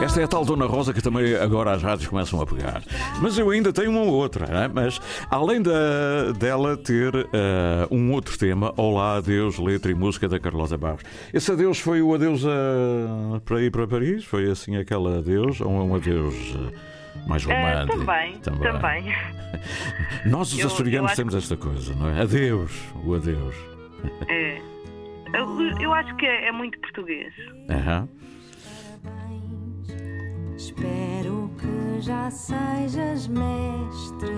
[0.03, 2.83] Esta é a tal Dona Rosa que também agora as rádios começam a pegar.
[3.21, 4.45] Mas eu ainda tenho uma outra.
[4.47, 4.71] hein?
[4.73, 10.39] Mas além da, dela ter eh, um outro tema, Olá, Adeus, letra e música da
[10.39, 11.03] Carlota Barros.
[11.35, 14.25] Esse adeus foi o adeus a, para ir para Paris?
[14.25, 15.61] Foi assim aquela adeus?
[15.61, 16.75] Ou um adeus eh,
[17.27, 17.55] mais Ah,
[17.85, 17.99] romântico?
[17.99, 19.15] também, também.
[20.27, 22.21] Nós, os Eu- açorianos, temos esta coisa, não é?
[22.23, 22.73] Adeus,
[23.05, 23.55] o adeus.
[24.29, 24.61] É.
[25.35, 27.35] Eu, eu acho que é, é muito português.
[27.69, 28.09] Aham.
[30.57, 34.33] Espero que já sejas mestre.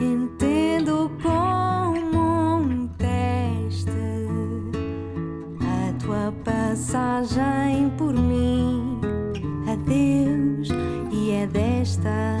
[0.00, 3.90] Entendo como um teste
[5.60, 9.00] a tua passagem por mim.
[9.70, 10.68] Adeus,
[11.46, 12.38] desta.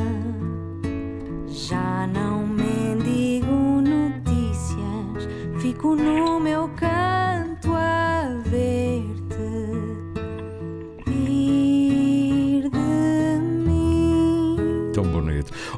[1.46, 5.28] Já não mendigo notícias,
[5.60, 6.85] fico no meu canto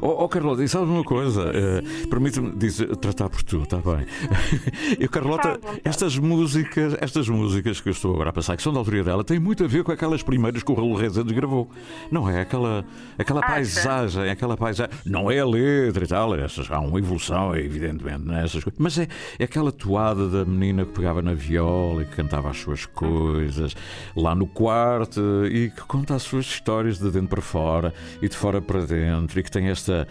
[0.01, 1.51] Oh, oh Carlota, e sabes uma coisa?
[1.53, 2.51] Eh, Permite-me
[2.97, 4.05] tratar por tu, está bem?
[4.99, 8.79] Eu, Carlota, estas músicas, estas músicas que eu estou agora a passar, que são da
[8.79, 11.69] autoria dela, têm muito a ver com aquelas primeiras que o Raul Rezendes gravou.
[12.11, 12.41] Não é?
[12.41, 12.85] Aquela,
[13.17, 14.93] aquela paisagem, aquela paisagem.
[15.05, 18.79] Não é a letra e tal, essas, há uma evolução, evidentemente, nessas coisas.
[18.79, 19.07] Mas é,
[19.37, 23.75] é aquela toada da menina que pegava na viola e que cantava as suas coisas
[24.15, 28.35] lá no quarto e que conta as suas histórias de dentro para fora e de
[28.35, 30.07] fora para dentro e que tem esta esta,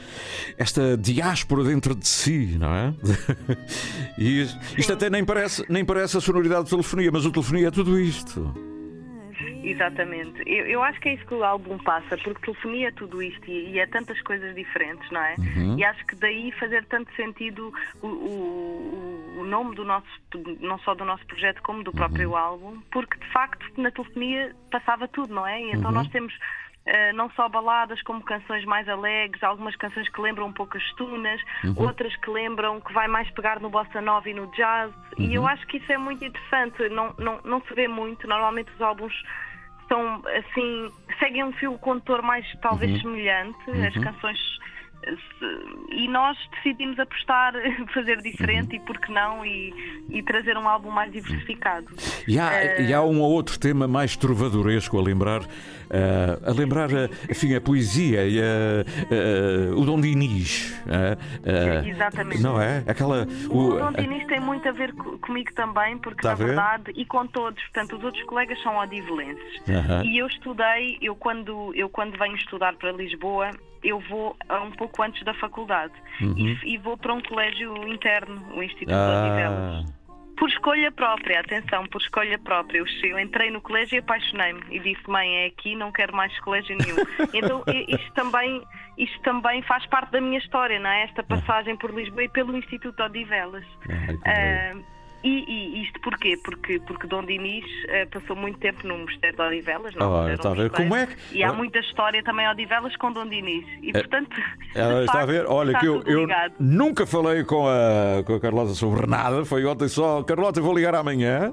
[0.57, 2.95] esta diáspora dentro de si, não é?
[4.19, 4.43] E
[4.77, 7.99] isto até nem parece, nem parece a sonoridade de telefonia, mas o telefonia é tudo
[8.01, 8.53] isto.
[9.63, 10.43] Exatamente.
[10.47, 13.49] Eu, eu acho que é isso que o álbum passa, porque telefonia é tudo isto
[13.49, 15.35] e, e é tantas coisas diferentes, não é?
[15.39, 15.79] Uhum.
[15.79, 20.07] E acho que daí fazer tanto sentido o, o, o nome do nosso,
[20.61, 25.07] não só do nosso projeto, como do próprio álbum, porque de facto na telefonia passava
[25.07, 25.61] tudo, não é?
[25.61, 25.97] E então Uhum.
[25.97, 26.35] nós temos.
[26.91, 30.93] Eh, não só baladas como canções mais alegres, algumas canções que lembram um pouco as
[30.95, 31.75] tunas, Uhum.
[31.77, 35.43] outras que lembram que vai mais pegar no bossa nova e no jazz, e eu
[35.43, 35.49] Uhum.
[35.49, 39.15] acho que isso é muito interessante, não, não, não se vê muito, normalmente os álbuns
[39.87, 43.01] são assim, seguem um fio condutor mais talvez Uhum.
[43.01, 44.03] semelhante, as Uhum.
[44.03, 44.39] canções
[45.91, 47.53] e nós decidimos apostar,
[47.95, 49.73] fazer diferente e por que não e,
[50.11, 51.87] e trazer um álbum mais diversificado.
[52.27, 55.43] E há, Eh, e há um ou outro tema mais trovadoresco a lembrar,
[55.91, 60.75] eh, a lembrar eh, enfim, a poesia e a- eh, o Dom Dinis.
[61.87, 62.43] Exatamente.
[62.43, 62.85] Não é?
[62.87, 63.27] Aquela.
[63.51, 66.37] O o- Dom Dinis tem muito a ver co- comigo também, porque Tá a na
[66.37, 66.47] ver?
[66.47, 69.63] verdade, e com todos, portanto, os outros colegas são odivelenses.
[69.69, 70.03] Aham.
[70.05, 73.51] E eu estudei, eu quando, eu quando venho estudar para Lisboa,
[73.83, 74.37] eu vou
[74.67, 76.35] um pouco antes da faculdade Uhum.
[76.37, 79.25] e, e vou para um colégio interno, o Instituto Ah.
[79.27, 79.99] Odivelas.
[80.37, 82.79] Por escolha própria, atenção, por escolha própria.
[83.03, 86.77] Eu, entrei no colégio e apaixonei-me e disse, mãe, é aqui, não quero mais colégio
[86.79, 86.97] nenhum.
[87.35, 88.63] então isto também,
[88.97, 91.03] isto também faz parte da minha história, não é?
[91.03, 93.65] Esta passagem por Lisboa e pelo Instituto Odivelas.
[94.25, 96.39] Ah, e, e isto porquê?
[96.43, 100.51] Porque, porque Dom Dinis ah, passou muito tempo no Mosteiro de Odivelas, não um está
[100.51, 100.71] a ver?
[100.71, 103.65] Como é que- E há muita história também a Odivelas com Dom Dinis.
[103.83, 104.37] E É- portanto.
[104.75, 105.47] Ela de está a facto, ver?
[105.47, 106.27] Olha, que eu, eu
[106.61, 109.45] nunca falei com a, com a Carlota sobre nada.
[109.45, 110.23] Foi ontem só.
[110.23, 111.53] Carlota, eu vou ligar amanhã.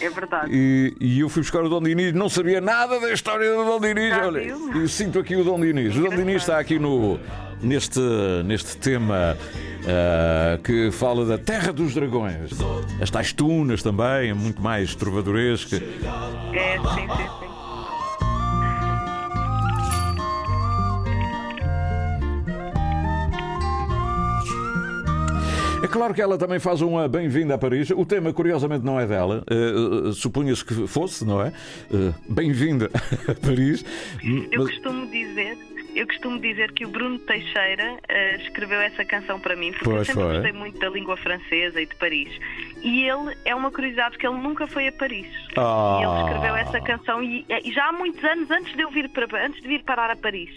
[0.00, 0.50] É verdade.
[0.52, 3.80] E, e eu fui buscar o Dom Dinis, não sabia nada da história do Dom
[3.80, 4.10] Dinis.
[4.10, 4.82] Já Olha, viu?
[4.84, 5.96] e sinto aqui o Dom Dinis.
[5.96, 7.18] O Dom Dinis está aqui no,
[7.62, 8.00] neste,
[8.44, 9.36] neste tema
[9.88, 12.50] ah, que fala da Terra dos Dragões.
[13.00, 15.76] As tais tunas também, muito mais trovadoresca.
[15.76, 17.46] É, sim, sim, sim.
[25.82, 27.90] É claro que ela também faz uma bem-vinda a Paris.
[27.90, 29.44] O tema, curiosamente, não é dela.
[29.50, 31.52] Uh, uh, Supunha-se que fosse, não é?
[31.90, 32.90] Uh, bem-vinda
[33.28, 33.84] a Paris.
[34.50, 35.56] Eu Mas- costumo dizer,
[35.98, 39.92] eu costumo dizer que o Bruno Teixeira eh, escreveu essa canção para mim, porque eu
[39.94, 40.32] Pois sempre foi.
[40.34, 42.28] gostei muito da língua francesa e de Paris.
[42.86, 45.26] E ele é uma curiosidade porque ele nunca foi a Paris.
[45.56, 45.98] Ah.
[46.00, 49.08] E ele escreveu essa canção e, e já há muitos anos antes de eu vir
[49.08, 50.50] para antes de vir parar a Paris.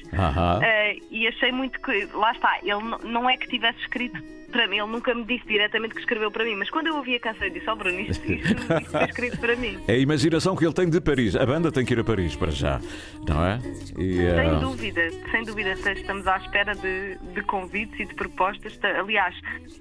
[0.62, 4.78] Eh, e achei muito que lá está, ele não é que tivesse escrito para mim,
[4.78, 7.46] ele nunca me disse diretamente que escreveu para mim, mas quando eu ouvi a canção
[7.48, 9.80] eu disse, ó Bruno, isto, isto, isto foi escrito para mim.
[9.88, 11.36] É a imaginação que ele tem de Paris.
[11.36, 12.80] A banda tem que ir a Paris para já,
[13.28, 13.60] não é?
[13.98, 18.80] E, Sem uh, dúvida, sem dúvida, estamos à espera de, de convites e de propostas.
[18.84, 19.36] Aliás,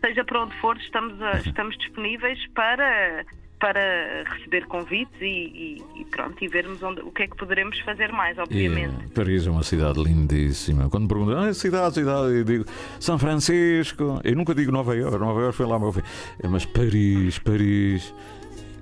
[0.04, 3.24] seja para onde for, estamos, a- estamos disponíveis para,
[3.60, 7.78] para receber convites e, e- e pronto, e vermos onde, o que é que poderemos
[7.80, 9.08] fazer mais, e, obviamente.
[9.14, 10.88] Paris é uma cidade lindíssima.
[10.88, 12.64] Quando me perguntam, ah, cidade, cidade, eu digo
[13.00, 14.20] São Francisco.
[14.24, 16.06] Eu nunca digo Nova Iorque, Nova Iorque foi lá meu filho.
[16.42, 18.14] É, Mas Paris, Paris.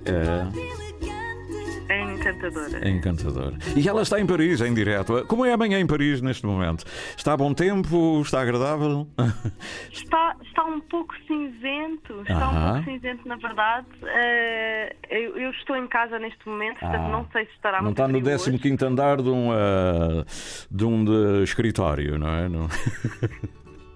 [0.05, 0.86] É,
[2.31, 2.79] Encantadora.
[2.87, 3.53] é encantador.
[3.77, 5.25] E ela está em Paris, em direto.
[5.27, 6.85] Como é amanhã em Paris neste momento?
[7.17, 8.21] Está bom tempo?
[8.23, 9.07] Está agradável?
[9.93, 12.71] Está, está um pouco cinzento, está Aham.
[12.71, 13.87] um pouco cinzento, na verdade.
[14.05, 17.09] Eh, eu, eu estou em casa neste momento, portanto Ah.
[17.09, 18.59] não sei se estará Não muito está no frio hoje.
[18.59, 20.25] 15 andar de um, ah,
[20.71, 22.49] de um de escritório, não é?
[22.49, 22.69] Não.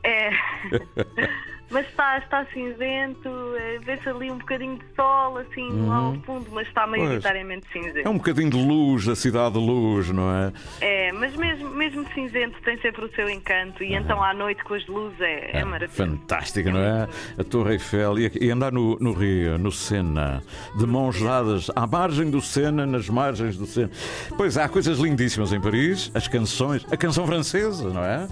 [0.02, 0.30] É.
[1.70, 6.22] mas está, está cinzento, eh, vê-se ali um bocadinho de sol, assim, lá ao Uhum.
[6.22, 8.06] fundo, mas está maioritariamente cinzento.
[8.06, 10.52] É um bocadinho de luz, da cidade de luz, não é?
[10.80, 14.74] É, mas mesmo, mesmo cinzento tem sempre o seu encanto e então à noite com
[14.74, 15.96] as luzes é, é maravilhoso.
[15.96, 17.08] Fantástica, não é?
[17.38, 20.42] A Torre Eiffel e, e andar no, no Rio, no Sena,
[20.76, 23.90] de mãos dadas, à margem do Sena, nas margens do Sena.
[24.36, 28.28] Pois há coisas lindíssimas em Paris, as canções, a canção francesa, não é?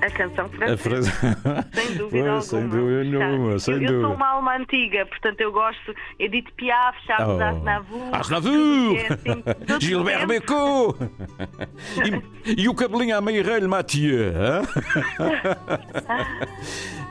[0.00, 1.10] A canção A francesa.
[1.12, 2.40] Fran- Sem dúvida Pois, alguma.
[2.42, 4.08] sem dúvida nenhuma, sem eu, eu sou dúvida.
[4.08, 7.42] uma alma antiga, portanto eu gosto Edith Piaf, Charles Oh.
[7.42, 8.02] Aznavour.
[8.12, 8.52] Aznavour!
[8.52, 9.02] tudo que é
[9.74, 10.26] assim, Gilbert.
[10.26, 10.96] Becot!
[12.46, 14.32] E, e o cabelinho à meia-relho Mathieu.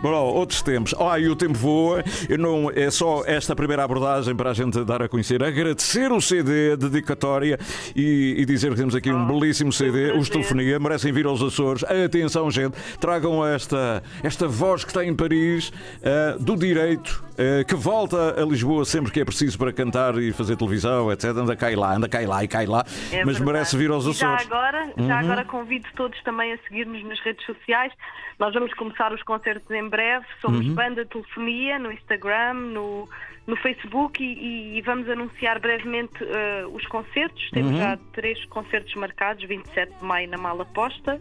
[0.02, 0.94] Bom, outros tempos.
[1.00, 2.04] Ah, e o tempo voa.
[2.30, 5.44] Eu não, é só esta primeira abordagem para a gente dar a conhecer.
[5.44, 7.58] Agradecer o CD, a dedicatória
[7.96, 10.12] e, e dizer que temos aqui um belíssimo CD.
[10.12, 11.84] Os Telefonia merecem vir aos Açores.
[11.84, 12.77] Atenção, gente.
[13.00, 18.46] Tragam esta, esta voz que está em Paris uh, do direito, uh, que volta a
[18.46, 21.26] Lisboa sempre que é preciso para cantar e fazer televisão, etc.
[21.32, 23.44] Anda cá e lá, anda cá e lá e cai lá, É mas verdade.
[23.44, 24.46] merece vir aos E Já Açores.
[24.52, 25.08] agora, Uhum.
[25.08, 27.92] já agora convido todos também a seguir-nos nas redes sociais.
[28.40, 30.26] Nós vamos começar os concertos em breve.
[30.42, 30.76] Somos Uhum.
[30.76, 33.10] Banda Telefonia no Instagram, no,
[33.48, 37.50] no Facebook e, e vamos anunciar brevemente eh, os concertos.
[37.52, 37.78] Temos Uhum.
[37.78, 41.20] já três concertos marcados: 27 de maio na Mala Posta,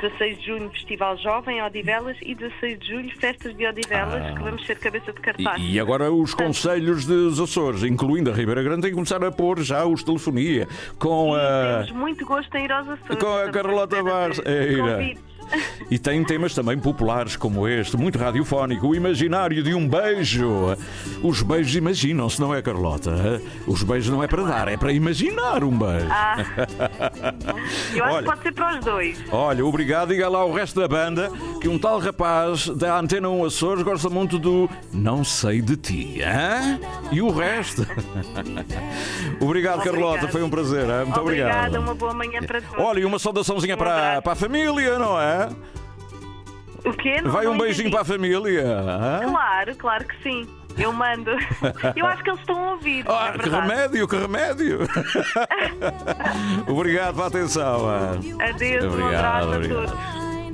[0.00, 4.34] 16 de junho Festival Jovem em Odivelas e 16 de julho Festas de Odivelas, Ah.
[4.36, 5.60] que vamos ser cabeça de cartaz.
[5.60, 9.32] E, e agora os conselhos dos Açores, incluindo a Ribeira Grande, têm que começar a
[9.32, 10.68] pôr já os telefonia
[10.98, 11.84] com a.
[11.86, 13.18] Temos muito gosto em ir aos Açores.
[13.18, 14.40] Com a Carlota Barros.
[14.46, 14.96] Eira.
[14.98, 15.37] convites.
[15.90, 20.76] E tem temas também populares como este, muito radiofónico, o imaginário de um beijo.
[21.22, 23.40] Os beijos imaginam-se, não é, Carlota?
[23.66, 26.08] Os beijos não é para dar, é para imaginar um beijo.
[26.10, 26.36] Ah.
[27.94, 28.22] Eu acho Olha.
[28.22, 29.24] que pode ser para os dois.
[29.30, 30.08] Olha, obrigado.
[30.08, 31.30] Diga lá ao resto da banda
[31.60, 36.22] que um tal rapaz da Antena 1 Açores gosta muito do Não Sei de Ti.
[36.22, 36.78] Hã?
[37.10, 37.86] E o resto?
[39.40, 40.08] obrigado, Carlota.
[40.08, 40.28] Obrigada.
[40.28, 40.86] Foi um prazer.
[40.86, 41.82] Muito Obrigada, obrigado.
[41.82, 42.84] uma boa manhã para todos.
[42.84, 45.37] Olha, e uma saudaçãozinha Um para, para a família, não é?
[46.84, 47.20] O quê?
[47.20, 47.90] Não- Vai não um beijinho entendi.
[47.90, 48.62] para a família.
[48.66, 49.20] hã?
[49.30, 50.48] Claro, claro que sim.
[50.78, 51.30] Eu mando.
[51.96, 53.04] Eu acho que eles estão a ouvir.
[53.08, 54.78] Ah, é que remédio, que remédio!
[56.68, 57.88] Obrigado pela atenção.
[57.88, 59.86] Adeus, um Obrigado, abraço a obrigado.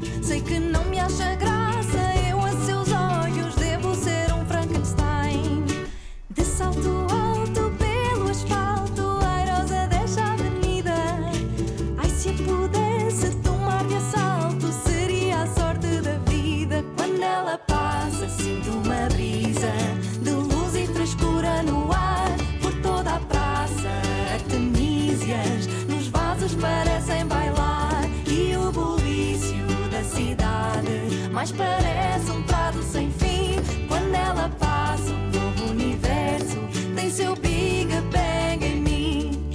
[0.00, 0.26] todos.
[0.26, 1.63] Sei que não me acha graça,
[31.44, 33.56] mais parece um prado sem fim.
[33.86, 36.56] Quando ela passa, um novo universo
[36.94, 39.50] tem seu Big Bang em mim.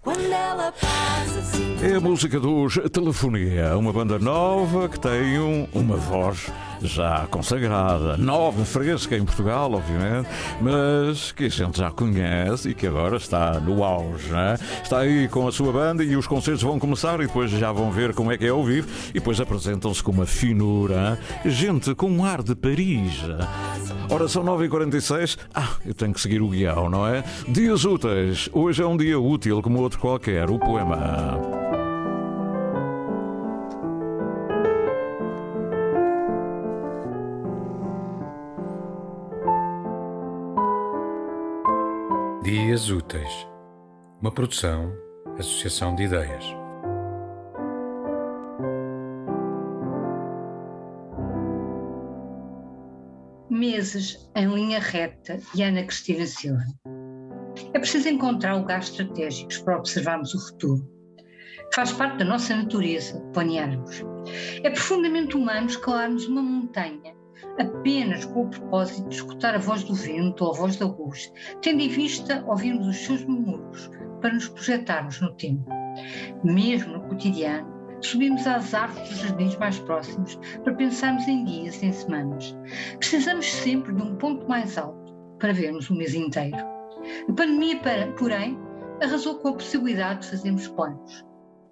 [0.00, 5.68] Quando ela passa, sinto É a música dos Telefonia, uma banda nova que tem um-
[5.74, 6.50] uma voz
[6.82, 10.28] já consagrada, nova, fresca em Portugal, obviamente,
[10.60, 14.28] mas que a gente já conhece e que agora está no auge.
[14.30, 14.56] né?
[14.82, 17.90] Está aí com a sua banda e os concertos vão começar e depois já vão
[17.90, 22.10] ver como é que é ao vivo e depois apresentam-se com uma finura, gente com
[22.10, 23.22] um ar de Paris.
[24.10, 25.36] Ora, são 9h46.
[25.54, 27.24] Ah, eu tenho que seguir o guião, não é?
[27.48, 28.48] Dias úteis.
[28.52, 30.48] Hoje é um dia útil como outro qualquer.
[30.50, 31.55] O poema.
[42.76, 43.48] Dias Úteis,
[44.20, 44.92] uma produção,
[45.38, 46.44] associação de ideias.
[53.48, 56.66] Meses em linha reta e Ana Cristina Silva.
[57.72, 60.86] É preciso encontrar lugares estratégicos para observarmos o futuro.
[61.74, 64.04] Faz parte da nossa natureza planearmos.
[64.62, 67.15] É profundamente humano escalarmos uma montanha
[67.58, 71.32] apenas com o propósito de escutar a voz do vento ou a voz da luz,
[71.62, 75.70] tendo em vista ouvirmos os seus murmúrios para nos projetarmos no tempo.
[76.44, 81.92] Mesmo no cotidiano, subimos às árvores dos jardins mais próximos para pensarmos em dias, em
[81.92, 82.56] semanas.
[82.98, 86.56] Precisamos sempre de um ponto mais alto para vermos o mês inteiro.
[86.56, 87.80] A pandemia,
[88.18, 88.58] porém,
[89.02, 91.24] arrasou com a possibilidade de fazermos planos.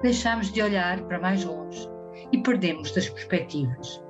[0.02, 1.88] Deixámos de olhar para mais longe
[2.32, 4.02] e perdemos das perspectivas.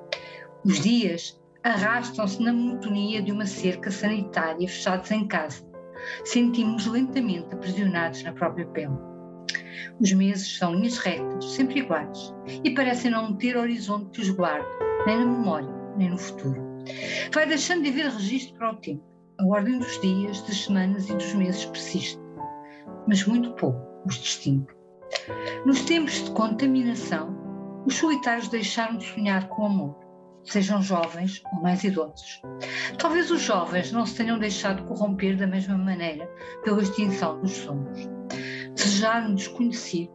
[0.65, 5.65] Os dias arrastam-se na monotonia de uma cerca sanitária fechados em casa.
[6.25, 8.93] Sentimos lentamente aprisionados na própria pele.
[9.99, 14.67] Os meses são linhas retas, sempre iguais, e parecem não ter horizonte que os guarde,
[15.07, 16.63] nem na memória, nem no futuro.
[17.33, 19.03] Vai deixando de haver registro para o tempo.
[19.39, 22.21] A ordem dos dias, das semanas e dos meses persiste,
[23.09, 24.73] mas muito pouco os distingue.
[25.65, 27.35] Nos tempos de contaminação,
[27.87, 30.04] os solitários deixaram de sonhar com amor,
[30.45, 32.43] sejam jovens ou mais idosos.
[32.99, 36.27] Talvez os jovens não se tenham deixado corromper da mesma maneira
[36.63, 38.09] pela extinção dos sonhos.
[38.75, 40.13] Desejar um desconhecido,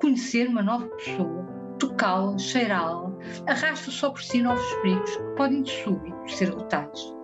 [0.00, 1.46] conhecer uma nova pessoa,
[1.78, 3.10] tocá-la, cheirá-la,
[3.46, 7.19] arrasta só por si novos perigos que podem de súbito ser letais.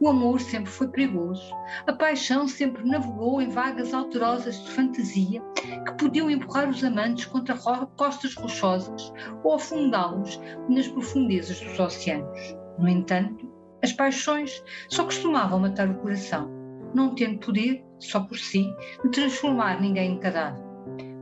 [0.00, 1.52] O amor sempre foi perigoso.
[1.86, 7.56] A paixão sempre navegou em vagas alterosas de fantasia que podiam empurrar os amantes contra
[7.96, 9.12] costas rochosas
[9.44, 12.56] ou afundá-los nas profundezas dos oceanos.
[12.78, 13.50] No entanto,
[13.82, 16.48] as paixões só costumavam matar o coração,
[16.94, 18.72] não tendo poder, só por si,
[19.02, 20.62] de transformar ninguém em cadáver.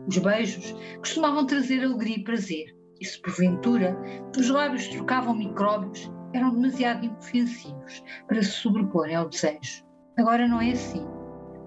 [0.07, 3.97] Os beijos costumavam trazer alegria e prazer, e se porventura
[4.37, 9.85] os lábios trocavam micróbios, eram demasiado inofensivos para se sobreporem ao desejo.
[10.19, 11.07] Agora não é assim.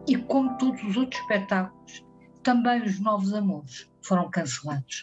[0.08, 2.06] E como todos os outros espetáculos,
[2.44, 5.02] também os novos amores foram cancelados.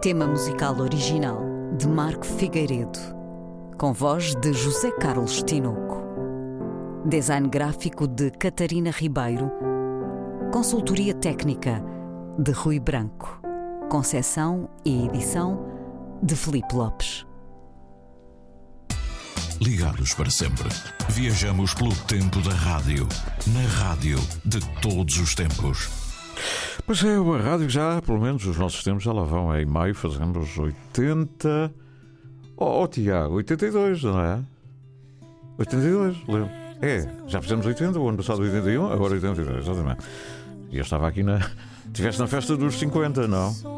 [0.00, 1.40] Tema musical original
[1.76, 2.98] de Marco Figueiredo,
[3.78, 6.06] com voz de José Carlos Tinoco.
[7.06, 9.50] Design gráfico de Catarina Ribeiro.
[10.52, 11.82] Consultoria técnica
[12.38, 13.47] de Rui Branco.
[13.88, 15.66] Concessão e edição
[16.22, 17.26] de Felipe Lopes.
[19.62, 20.68] Ligados para sempre.
[21.08, 23.08] Viajamos pelo tempo da rádio.
[23.46, 25.88] Na rádio de todos os tempos.
[26.84, 29.56] Pois é, a rádio já, pelo menos os nossos tempos já lá vão.
[29.56, 31.72] Em maio fazemos 80.
[32.58, 34.38] Oh, oh Tiago, 82, não é?
[35.56, 36.50] 82, lembro.
[36.82, 40.04] É, já fizemos 80, o ano passado 81, agora 82, exatamente.
[40.70, 41.38] E eu estava aqui na.
[41.88, 43.77] Estiveste na festa dos 50, não?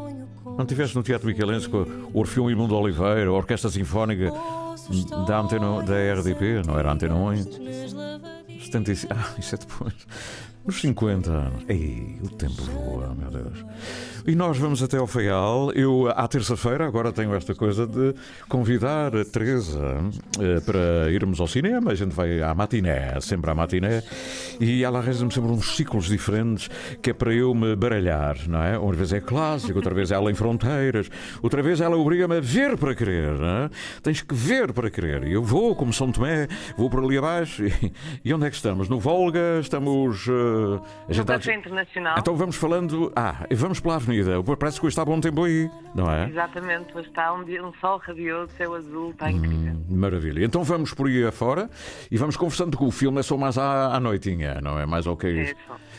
[0.57, 4.31] Não estiveste no Teatro Michelense com o Orfeão Imundo Oliveira, a Orquestra Sinfónica
[5.27, 7.43] da, antena, da RDP, não era Antena 1?
[8.59, 9.13] 75.
[9.13, 9.93] Ah, isso é depois.
[10.63, 11.63] Nos 50 anos.
[11.67, 13.65] Ei, o tempo voa, meu Deus.
[14.27, 15.71] E nós vamos até ao Feial.
[15.71, 18.13] Eu, à terça-feira, agora tenho esta coisa de
[18.47, 19.97] convidar a Teresa
[20.39, 21.91] eh, para irmos ao cinema.
[21.91, 24.03] A gente vai à matiné, sempre à matiné.
[24.59, 26.69] E ela arranja-me sempre uns ciclos diferentes
[27.01, 28.77] que é para eu me baralhar, não é?
[28.77, 31.09] Uma vez é clássico, outra vez ela em fronteiras,
[31.41, 33.69] outra vez ela obriga-me a ver para querer, não é?
[34.03, 35.23] Tens que ver para querer.
[35.23, 36.47] E eu vou, como São Tomé,
[36.77, 37.65] vou por ali abaixo.
[37.65, 37.91] E,
[38.23, 38.87] e onde é que estamos?
[38.87, 39.59] No Volga?
[39.59, 40.29] Estamos.
[40.51, 42.15] A No está- Internacional.
[42.19, 43.11] Então vamos falando.
[43.15, 44.41] Ah, vamos pela avenida.
[44.57, 46.27] Parece que hoje está bom tempo aí, não é?
[46.29, 49.73] Exatamente, hoje está um, dia, um sol radioso, céu azul, está incrível.
[49.73, 50.43] Hum, Maravilha.
[50.45, 51.69] Então vamos por aí afora
[52.09, 54.85] e vamos conversando que o filme é só mais à, à noitinha, não é?
[54.85, 55.53] Mais ao que é.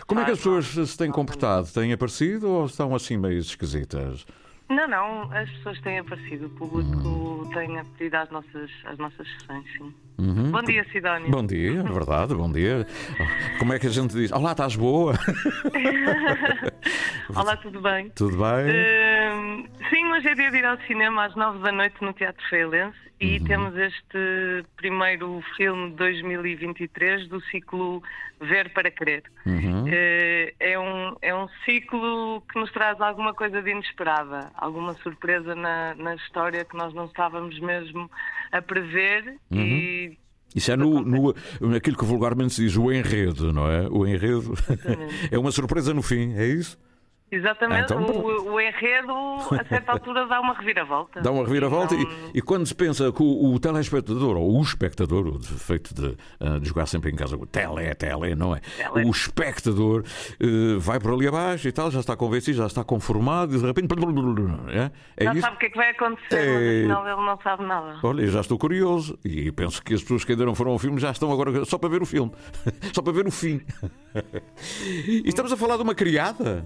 [0.07, 1.67] Como é que as pessoas se têm comportado?
[1.69, 4.27] Têm aparecido ou estão assim meio esquisitas?
[4.75, 9.65] Não, não, as pessoas têm aparecido, o público tem apetido às nossas, às nossas sessões,
[9.77, 9.95] sim.
[10.19, 10.51] Uhum.
[10.51, 11.31] Bom dia, Sidónio.
[11.31, 12.87] Bom dia, é verdade, bom dia.
[13.59, 14.31] Como é que a gente diz?
[14.33, 15.15] Olá, estás boa?
[17.35, 18.11] Olá, tudo bem?
[18.11, 19.35] Tudo bem?
[19.35, 22.43] Hum, sim, hoje é dia de ir ao cinema às nove da noite no Teatro
[22.49, 23.45] Feilense e Uhum.
[23.45, 28.03] temos este primeiro filme de 2023 do ciclo
[28.47, 29.23] Ver para Querer.
[29.47, 29.85] Uhum.
[29.89, 35.55] Eh, É um, é um ciclo que nos traz alguma coisa de inesperada, alguma surpresa
[35.55, 38.11] na, na história que nós não estávamos mesmo
[38.51, 39.59] a prever Uhum.
[39.61, 40.19] e
[40.55, 43.89] Isso é no, no, naquilo que vulgarmente se diz o enredo, não é?
[43.89, 44.53] O enredo
[45.31, 46.79] é uma surpresa no fim, é isso?
[47.37, 49.13] Exatamente Então, o, o enredo
[49.59, 51.21] a certa altura dá uma reviravolta.
[51.21, 55.27] Dá uma reviravolta e, e quando se pensa que o, o telespectador, ou o espectador,
[55.27, 58.61] o defeito de, ah, de jogar sempre em casa, o tele, tele, não é?
[58.61, 59.07] Tele.
[59.07, 60.05] O espectador
[60.41, 63.67] eh, vai por ali abaixo e tal, já está convencido, já está conformado e de
[63.67, 63.93] repente.
[64.73, 65.41] É, é Já isso?
[65.43, 66.87] sabe o que é que vai acontecer, É.
[66.87, 67.99] mas afinal ele não sabe nada.
[68.03, 70.79] Olha, eu já estou curioso e penso que as pessoas que ainda não foram ao
[70.79, 72.33] filme já estão agora só para ver o filme,
[72.93, 73.61] só para ver o fim.
[75.07, 76.65] E estamos a falar de uma criada?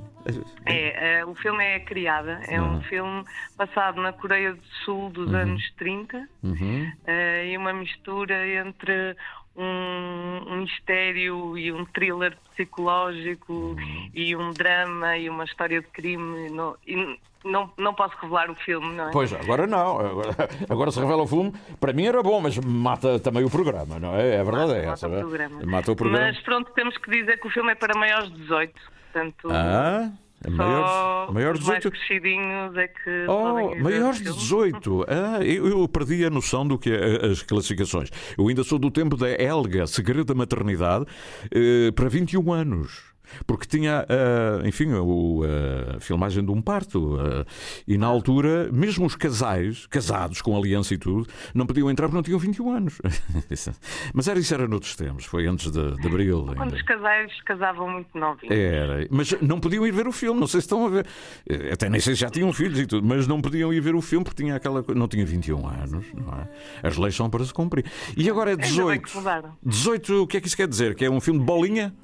[0.64, 2.82] É, eh, o filme é Criada, é um Uhum.
[2.82, 3.24] filme
[3.56, 5.36] passado na Coreia do Sul dos Uhum.
[5.38, 6.90] anos 30 Uhum.
[7.06, 9.16] eh, e uma mistura entre
[9.56, 14.10] um, um mistério e um thriller psicológico Uhum.
[14.14, 16.50] e um drama e uma história de crime.
[16.50, 19.12] Não, e não, não posso revelar o filme, não é?
[19.12, 20.00] Pois, agora não.
[20.00, 20.30] Agora,
[20.68, 21.52] agora se revela o filme.
[21.80, 24.38] Para mim era bom, mas mata também o programa, não é?
[24.38, 25.08] A verdade é essa.
[25.08, 25.20] Mata o é?
[25.20, 25.62] programa.
[25.64, 26.26] Mata o programa.
[26.26, 28.74] Mas pronto, temos que dizer que o filme é para maiores de 18.
[29.12, 31.90] Portanto, Ah, é maiores, maiores os de mais 18.
[31.90, 34.40] crescidinhos é que Oh, maiores de filme.
[34.40, 35.04] 18.
[35.08, 38.10] Ah, eu, eu perdi a noção do que é as classificações.
[38.36, 41.06] Eu ainda sou do tempo da Helga, Segredo da Maternidade,
[41.50, 43.15] eh, para 21 anos.
[43.46, 47.18] Porque tinha, ah, enfim, o, ah, a filmagem de um parto.
[47.20, 47.44] ah,
[47.86, 52.16] e na altura, mesmo os casais, casados com aliança e tudo, não podiam entrar porque
[52.16, 52.98] não tinham 21 anos.
[54.14, 55.24] Mas era isso, era noutros tempos.
[55.24, 56.44] Foi antes de, de Abril.
[56.46, 56.76] Quando ainda.
[56.76, 58.54] os casais casavam muito novinhos.
[58.56, 61.06] Era, mas não podiam ir ver o filme, não sei se estão a ver.
[61.48, 63.94] Eh, Até nem sei se já tinham filhos e tudo, mas não podiam ir ver
[63.94, 64.98] o filme porque tinha aquela coisa.
[64.98, 66.48] Não tinha 21 anos, não é?
[66.86, 67.84] As leis são para se cumprir.
[68.16, 69.02] E agora é Ainda bem 18.
[69.02, 69.52] que mudaram.
[69.64, 70.94] 18, o que é que isso quer dizer?
[70.94, 71.94] Que é um filme de bolinha?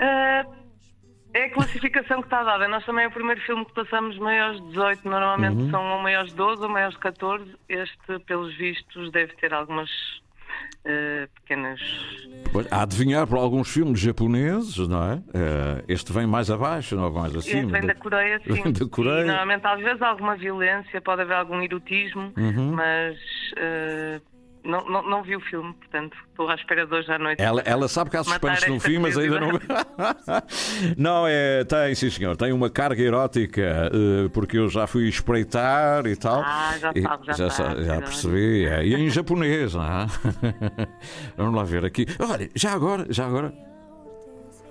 [0.00, 0.44] Ah,
[1.34, 2.66] é a classificação que está dada.
[2.68, 5.08] Nós também é o primeiro filme que passamos maiores de 18.
[5.08, 5.70] Normalmente Uhum.
[5.70, 7.44] são ou maiores de 12 ou maiores de 14.
[7.68, 9.90] Este, pelos vistos, deve ter algumas
[10.86, 11.80] ah, pequenas.
[12.50, 15.22] Pois, A adivinhar por alguns filmes japoneses, não é?
[15.34, 17.72] Eh, Este vem mais abaixo, não mais Este acima.
[17.72, 18.52] vem da Coreia, sim.
[18.62, 19.22] Vem da Coreia.
[19.22, 22.72] E, normalmente, às vezes, há alguma violência, pode haver algum erotismo, Uhum.
[22.74, 23.16] mas
[23.58, 24.20] ah,
[24.65, 27.41] Não, não, não vi o filme, portanto, estou à espera de hoje à noite.
[27.41, 29.59] Ela, ela sabe que há Matar suspeitos no esta fim, mas ainda não.
[30.97, 31.65] não, é.
[31.65, 32.37] Tem, sim, senhor.
[32.37, 36.41] Tem uma carga erótica, eh, porque eu já fui espreitar e tal.
[36.45, 38.01] Ah, já E- sabe, já já, sabe, sa- já já.
[38.01, 38.65] percebi.
[38.65, 38.85] é.
[38.85, 40.07] E em japonês, não é?
[41.35, 42.05] Vamos lá ver aqui.
[42.19, 43.53] Olha, já agora, já agora.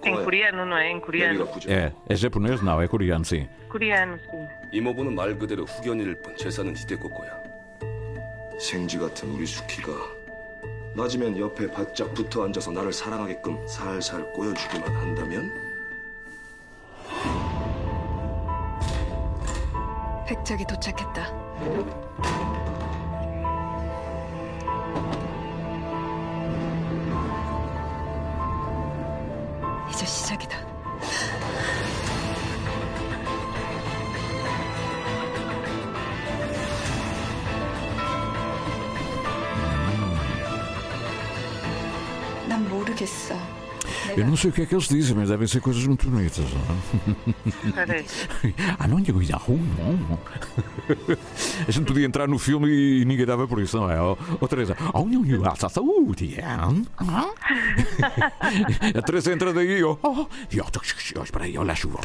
[0.05, 0.91] Em coreano, não é?
[0.91, 1.47] Em coreano.
[1.69, 2.63] É, é japonês?
[2.63, 3.47] Não, é coreano, sim.
[3.69, 4.47] Coreano, sim.
[4.73, 7.46] 이모부는 말 그대로 후견일 뿐 재산은 이대꼬꼬야.
[8.60, 9.92] 생쥐 같은 우리 수키가
[10.96, 15.52] 낮이면 옆에 바짝 붙어 앉아서 나를 사랑하게끔 살살 꼬여주기만 한다면
[20.28, 21.48] 백작이 도착했다.
[29.90, 30.67] 이제 시작이다.
[44.16, 46.46] Eu não sei o que é que eles dizem, mas devem ser coisas muito bonitas,
[46.52, 47.72] não é?
[47.72, 48.28] Parece.
[48.80, 49.00] Ah, não,
[49.94, 50.20] não.
[51.68, 54.02] A gente podia entrar no filme e ninguém dava por isso, não é?
[54.02, 56.38] Ou, ou Teresa, oh, não, não, ah, uh, a saúde.
[58.98, 60.28] A Teresa entra daí e oh, oh, oh,
[61.20, 62.00] oh, espera aí, olha a chuva.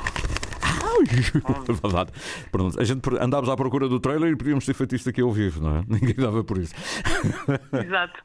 [1.83, 2.11] Verdade.
[2.51, 5.33] Pronto, a gente andámos à procura do trailer e podíamos ter feito isto aqui ao
[5.33, 5.85] vivo, não é?
[5.89, 6.75] Ninguém dava por isso.
[7.73, 8.21] Exato.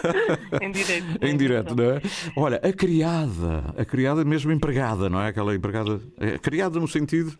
[0.60, 1.24] em direito.
[1.24, 2.02] Em direto, não é?
[2.36, 5.28] Olha, a criada, a criada mesmo empregada, não é?
[5.28, 6.00] Aquela empregada.
[6.18, 7.36] É, criada no sentido.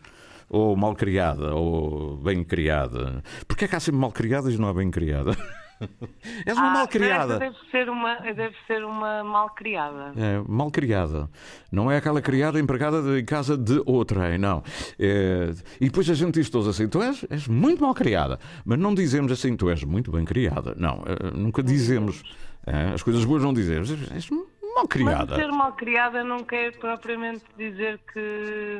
[0.47, 3.23] Ou mal criada, ou bem criada.
[3.47, 5.35] Porquê é que há sempre mal criadas e não há bem criada?
[6.45, 7.37] És uma Ah, mal criada.
[7.39, 10.13] Deve ser uma, deve ser uma mal criada.
[10.15, 11.29] É, mal criada.
[11.71, 14.63] Não é aquela criada empregada de- em casa de outrem, não.
[14.99, 18.39] É, e depois a gente diz todos assim: tu és, és muito mal criada.
[18.63, 20.73] Mas não dizemos assim: tu és muito bem criada.
[20.77, 22.23] Não, eh, nunca dizemos.
[22.65, 23.91] É, as coisas boas não dizemos.
[24.11, 24.45] És mal
[24.77, 25.35] Mas criada.
[25.35, 28.77] ser mal criada não quer propriamente dizer que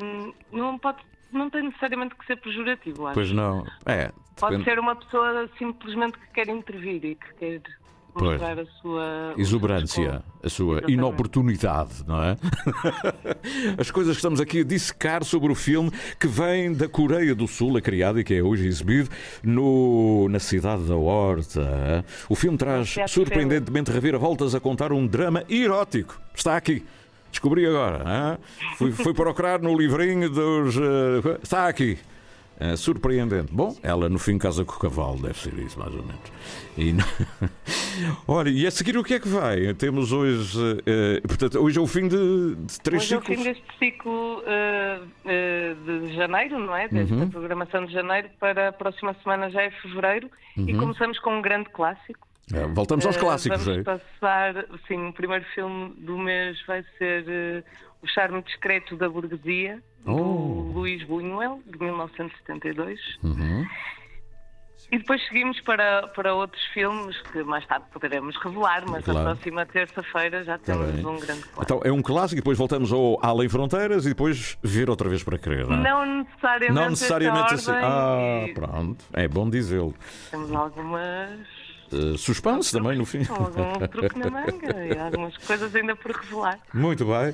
[0.52, 0.98] não pode,
[1.38, 3.13] não tem necessariamente que ser pejorativo, acho.
[3.15, 3.65] Pois não.
[3.86, 4.11] É.
[4.39, 7.61] Pode depende- ser uma pessoa simplesmente que quer intervir e que quer
[8.13, 8.31] Pois.
[8.39, 10.93] mostrar a sua Exuberância, a sua Exatamente.
[10.93, 12.38] inoportunidade, não é?
[13.77, 17.47] As coisas que estamos aqui a dissecar sobre o filme que vem da Coreia do
[17.47, 19.09] Sul, a criada e que é hoje exibido
[19.43, 22.05] no, na cidade da Horta.
[22.29, 26.19] O filme traz surpreendentemente reviravoltas a contar um drama erótico.
[26.33, 26.86] Está aqui.
[27.36, 28.01] Descobri agora.
[28.07, 28.38] hã?
[28.77, 30.77] Fui, fui procurar no livrinho dos.
[30.77, 31.97] eh, está aqui.
[32.57, 33.51] É surpreendente.
[33.53, 36.21] Bom, ela no fim casa com o cavalo, deve ser isso, mais ou menos.
[36.77, 37.03] E não-
[38.25, 39.73] Olha, e a seguir o que é que vai?
[39.73, 40.57] Temos hoje.
[40.86, 43.38] eh, portanto, hoje é o fim de, de três Hoje é o ciclos.
[43.38, 46.88] fim deste ciclo eh, de janeiro, não é?
[46.88, 47.29] Desta Uhum.
[47.29, 50.79] programação de janeiro para a próxima semana já é fevereiro e Uhum.
[50.79, 52.25] começamos com um grande clássico.
[52.54, 53.84] É, voltamos aos Eh, clássicos, Vamos é?
[53.84, 57.64] passar, sim, o primeiro filme do mês vai ser eh,
[58.04, 60.14] O Charme Discreto da Burguesia, Oh.
[60.14, 63.00] do Luís Buñuel, de 1972.
[63.24, 63.66] Uhum.
[64.91, 69.20] E depois seguimos para, para outros filmes que mais tarde poderemos revelar, mas Claro.
[69.22, 71.64] na próxima terça-feira já Tá temos um grande clássico.
[71.64, 75.24] Então é um clássico e depois voltamos ao Além Fronteiras e depois ver outra vez
[75.24, 75.82] para querer, não é?
[75.82, 77.72] Não necessariamente, Não necessariamente assim.
[77.72, 79.04] Ah, pronto.
[79.14, 79.96] É bom dizê-lo.
[80.30, 81.39] Temos algumas.
[81.93, 83.19] Eh, suspense também no fim.
[83.29, 86.59] algum truque na manga e algumas coisas ainda por revelar.
[86.73, 87.33] Muito bem.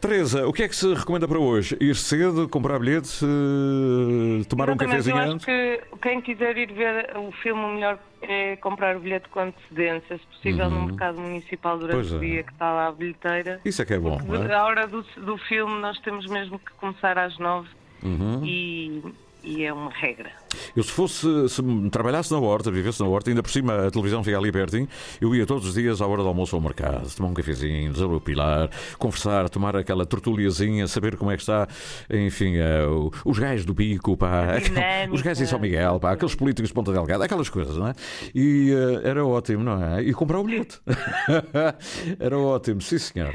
[0.00, 1.76] Teresa, o que é que se recomenda para hoje?
[1.80, 5.46] Ir cedo, comprar bilhete, eh, tomar um Exatamente, cafezinho eu acho antes?
[5.46, 10.18] que quem quiser ir ver o filme, o melhor é comprar o bilhete com antecedência,
[10.18, 10.86] se possível no Uhum.
[10.86, 12.16] mercado municipal durante Pois é.
[12.16, 13.60] o dia que está lá a bilheteira.
[13.64, 14.54] Isso é que é bom, é?
[14.54, 17.68] A hora do, do filme nós temos mesmo que começar às nove
[18.02, 18.44] Uhum.
[18.44, 19.02] e,
[19.44, 20.30] e é uma regra.
[20.74, 24.22] Eu se fosse, se trabalhasse na horta, vivesse na horta, ainda por cima a televisão
[24.24, 24.88] fica ali pertinho,
[25.20, 28.70] eu ia todos os dias à hora do almoço ao mercado, tomar um cafezinho, desaropilar,
[28.98, 31.68] conversar, tomar aquela tortulhazinha, saber como é que está,
[32.10, 32.54] enfim,
[32.88, 34.56] o- os gajos do bico, pá,
[35.12, 37.94] os gajos em São Miguel, pá, aqueles políticos de Ponta Delgada, aquelas coisas, não é?
[38.34, 40.02] E eh, era ótimo, não é?
[40.02, 40.80] E comprar o bilhete.
[42.18, 43.34] era ótimo, sim senhor.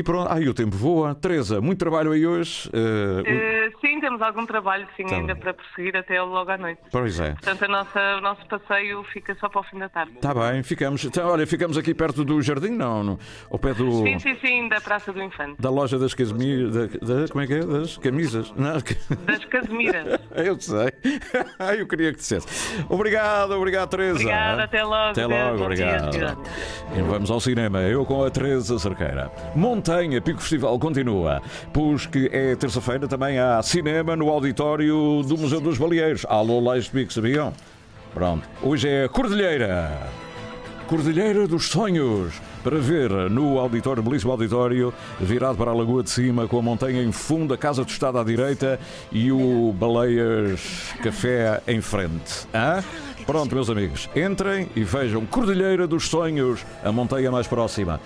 [0.00, 1.14] E pronto, aí o tempo voa.
[1.14, 2.70] Teresa, muito trabalho aí hoje.
[2.72, 5.42] eh, Eh, sim, temos algum trabalho sim, Tá ainda bem.
[5.42, 6.80] para prosseguir até logo à noite.
[6.90, 7.32] Pois é.
[7.32, 10.12] Portanto, a nossa, o nosso passeio fica só para o fim da tarde.
[10.14, 11.04] Está bem, ficamos.
[11.04, 13.04] Então, olha, ficamos aqui perto do jardim, não?
[13.04, 13.18] no-
[13.50, 13.92] ao pé do.
[14.02, 15.60] Sim, sim, sim, da Praça do Infante.
[15.60, 16.72] Da loja das camisas.
[16.72, 17.60] Da, da- como é que é?
[17.60, 18.50] Das camisas?
[18.56, 18.72] Não,
[19.26, 20.18] Das Casemiras.
[20.34, 20.92] eu sei.
[21.78, 22.46] eu queria que dissesse.
[22.88, 24.14] Obrigado, obrigado, Teresa.
[24.14, 25.10] Obrigada, até logo.
[25.10, 26.42] Até Deus, logo, dia, obrigado.
[26.96, 29.30] E vamos ao cinema, eu com a Teresa Cerqueira.
[29.90, 35.60] Montanha, Pico Festival continua, pois que é terça-feira também há cinema no auditório do Museu
[35.60, 36.24] dos Baleeiros.
[36.28, 37.52] Alô, este pico, sabiam?
[38.14, 39.90] Pronto, hoje é Cordilheira.
[40.86, 46.46] Cordilheira dos Sonhos, para ver no auditório, belíssimo auditório, virado para a Lagoa de Cima,
[46.46, 48.78] com a montanha em fundo, a Casa Tostada à direita
[49.10, 52.46] e o Baleias Café em frente.
[52.54, 52.84] Hã?
[53.26, 58.00] Pronto, meus amigos, entrem e vejam Cordilheira dos Sonhos, a montanha mais próxima.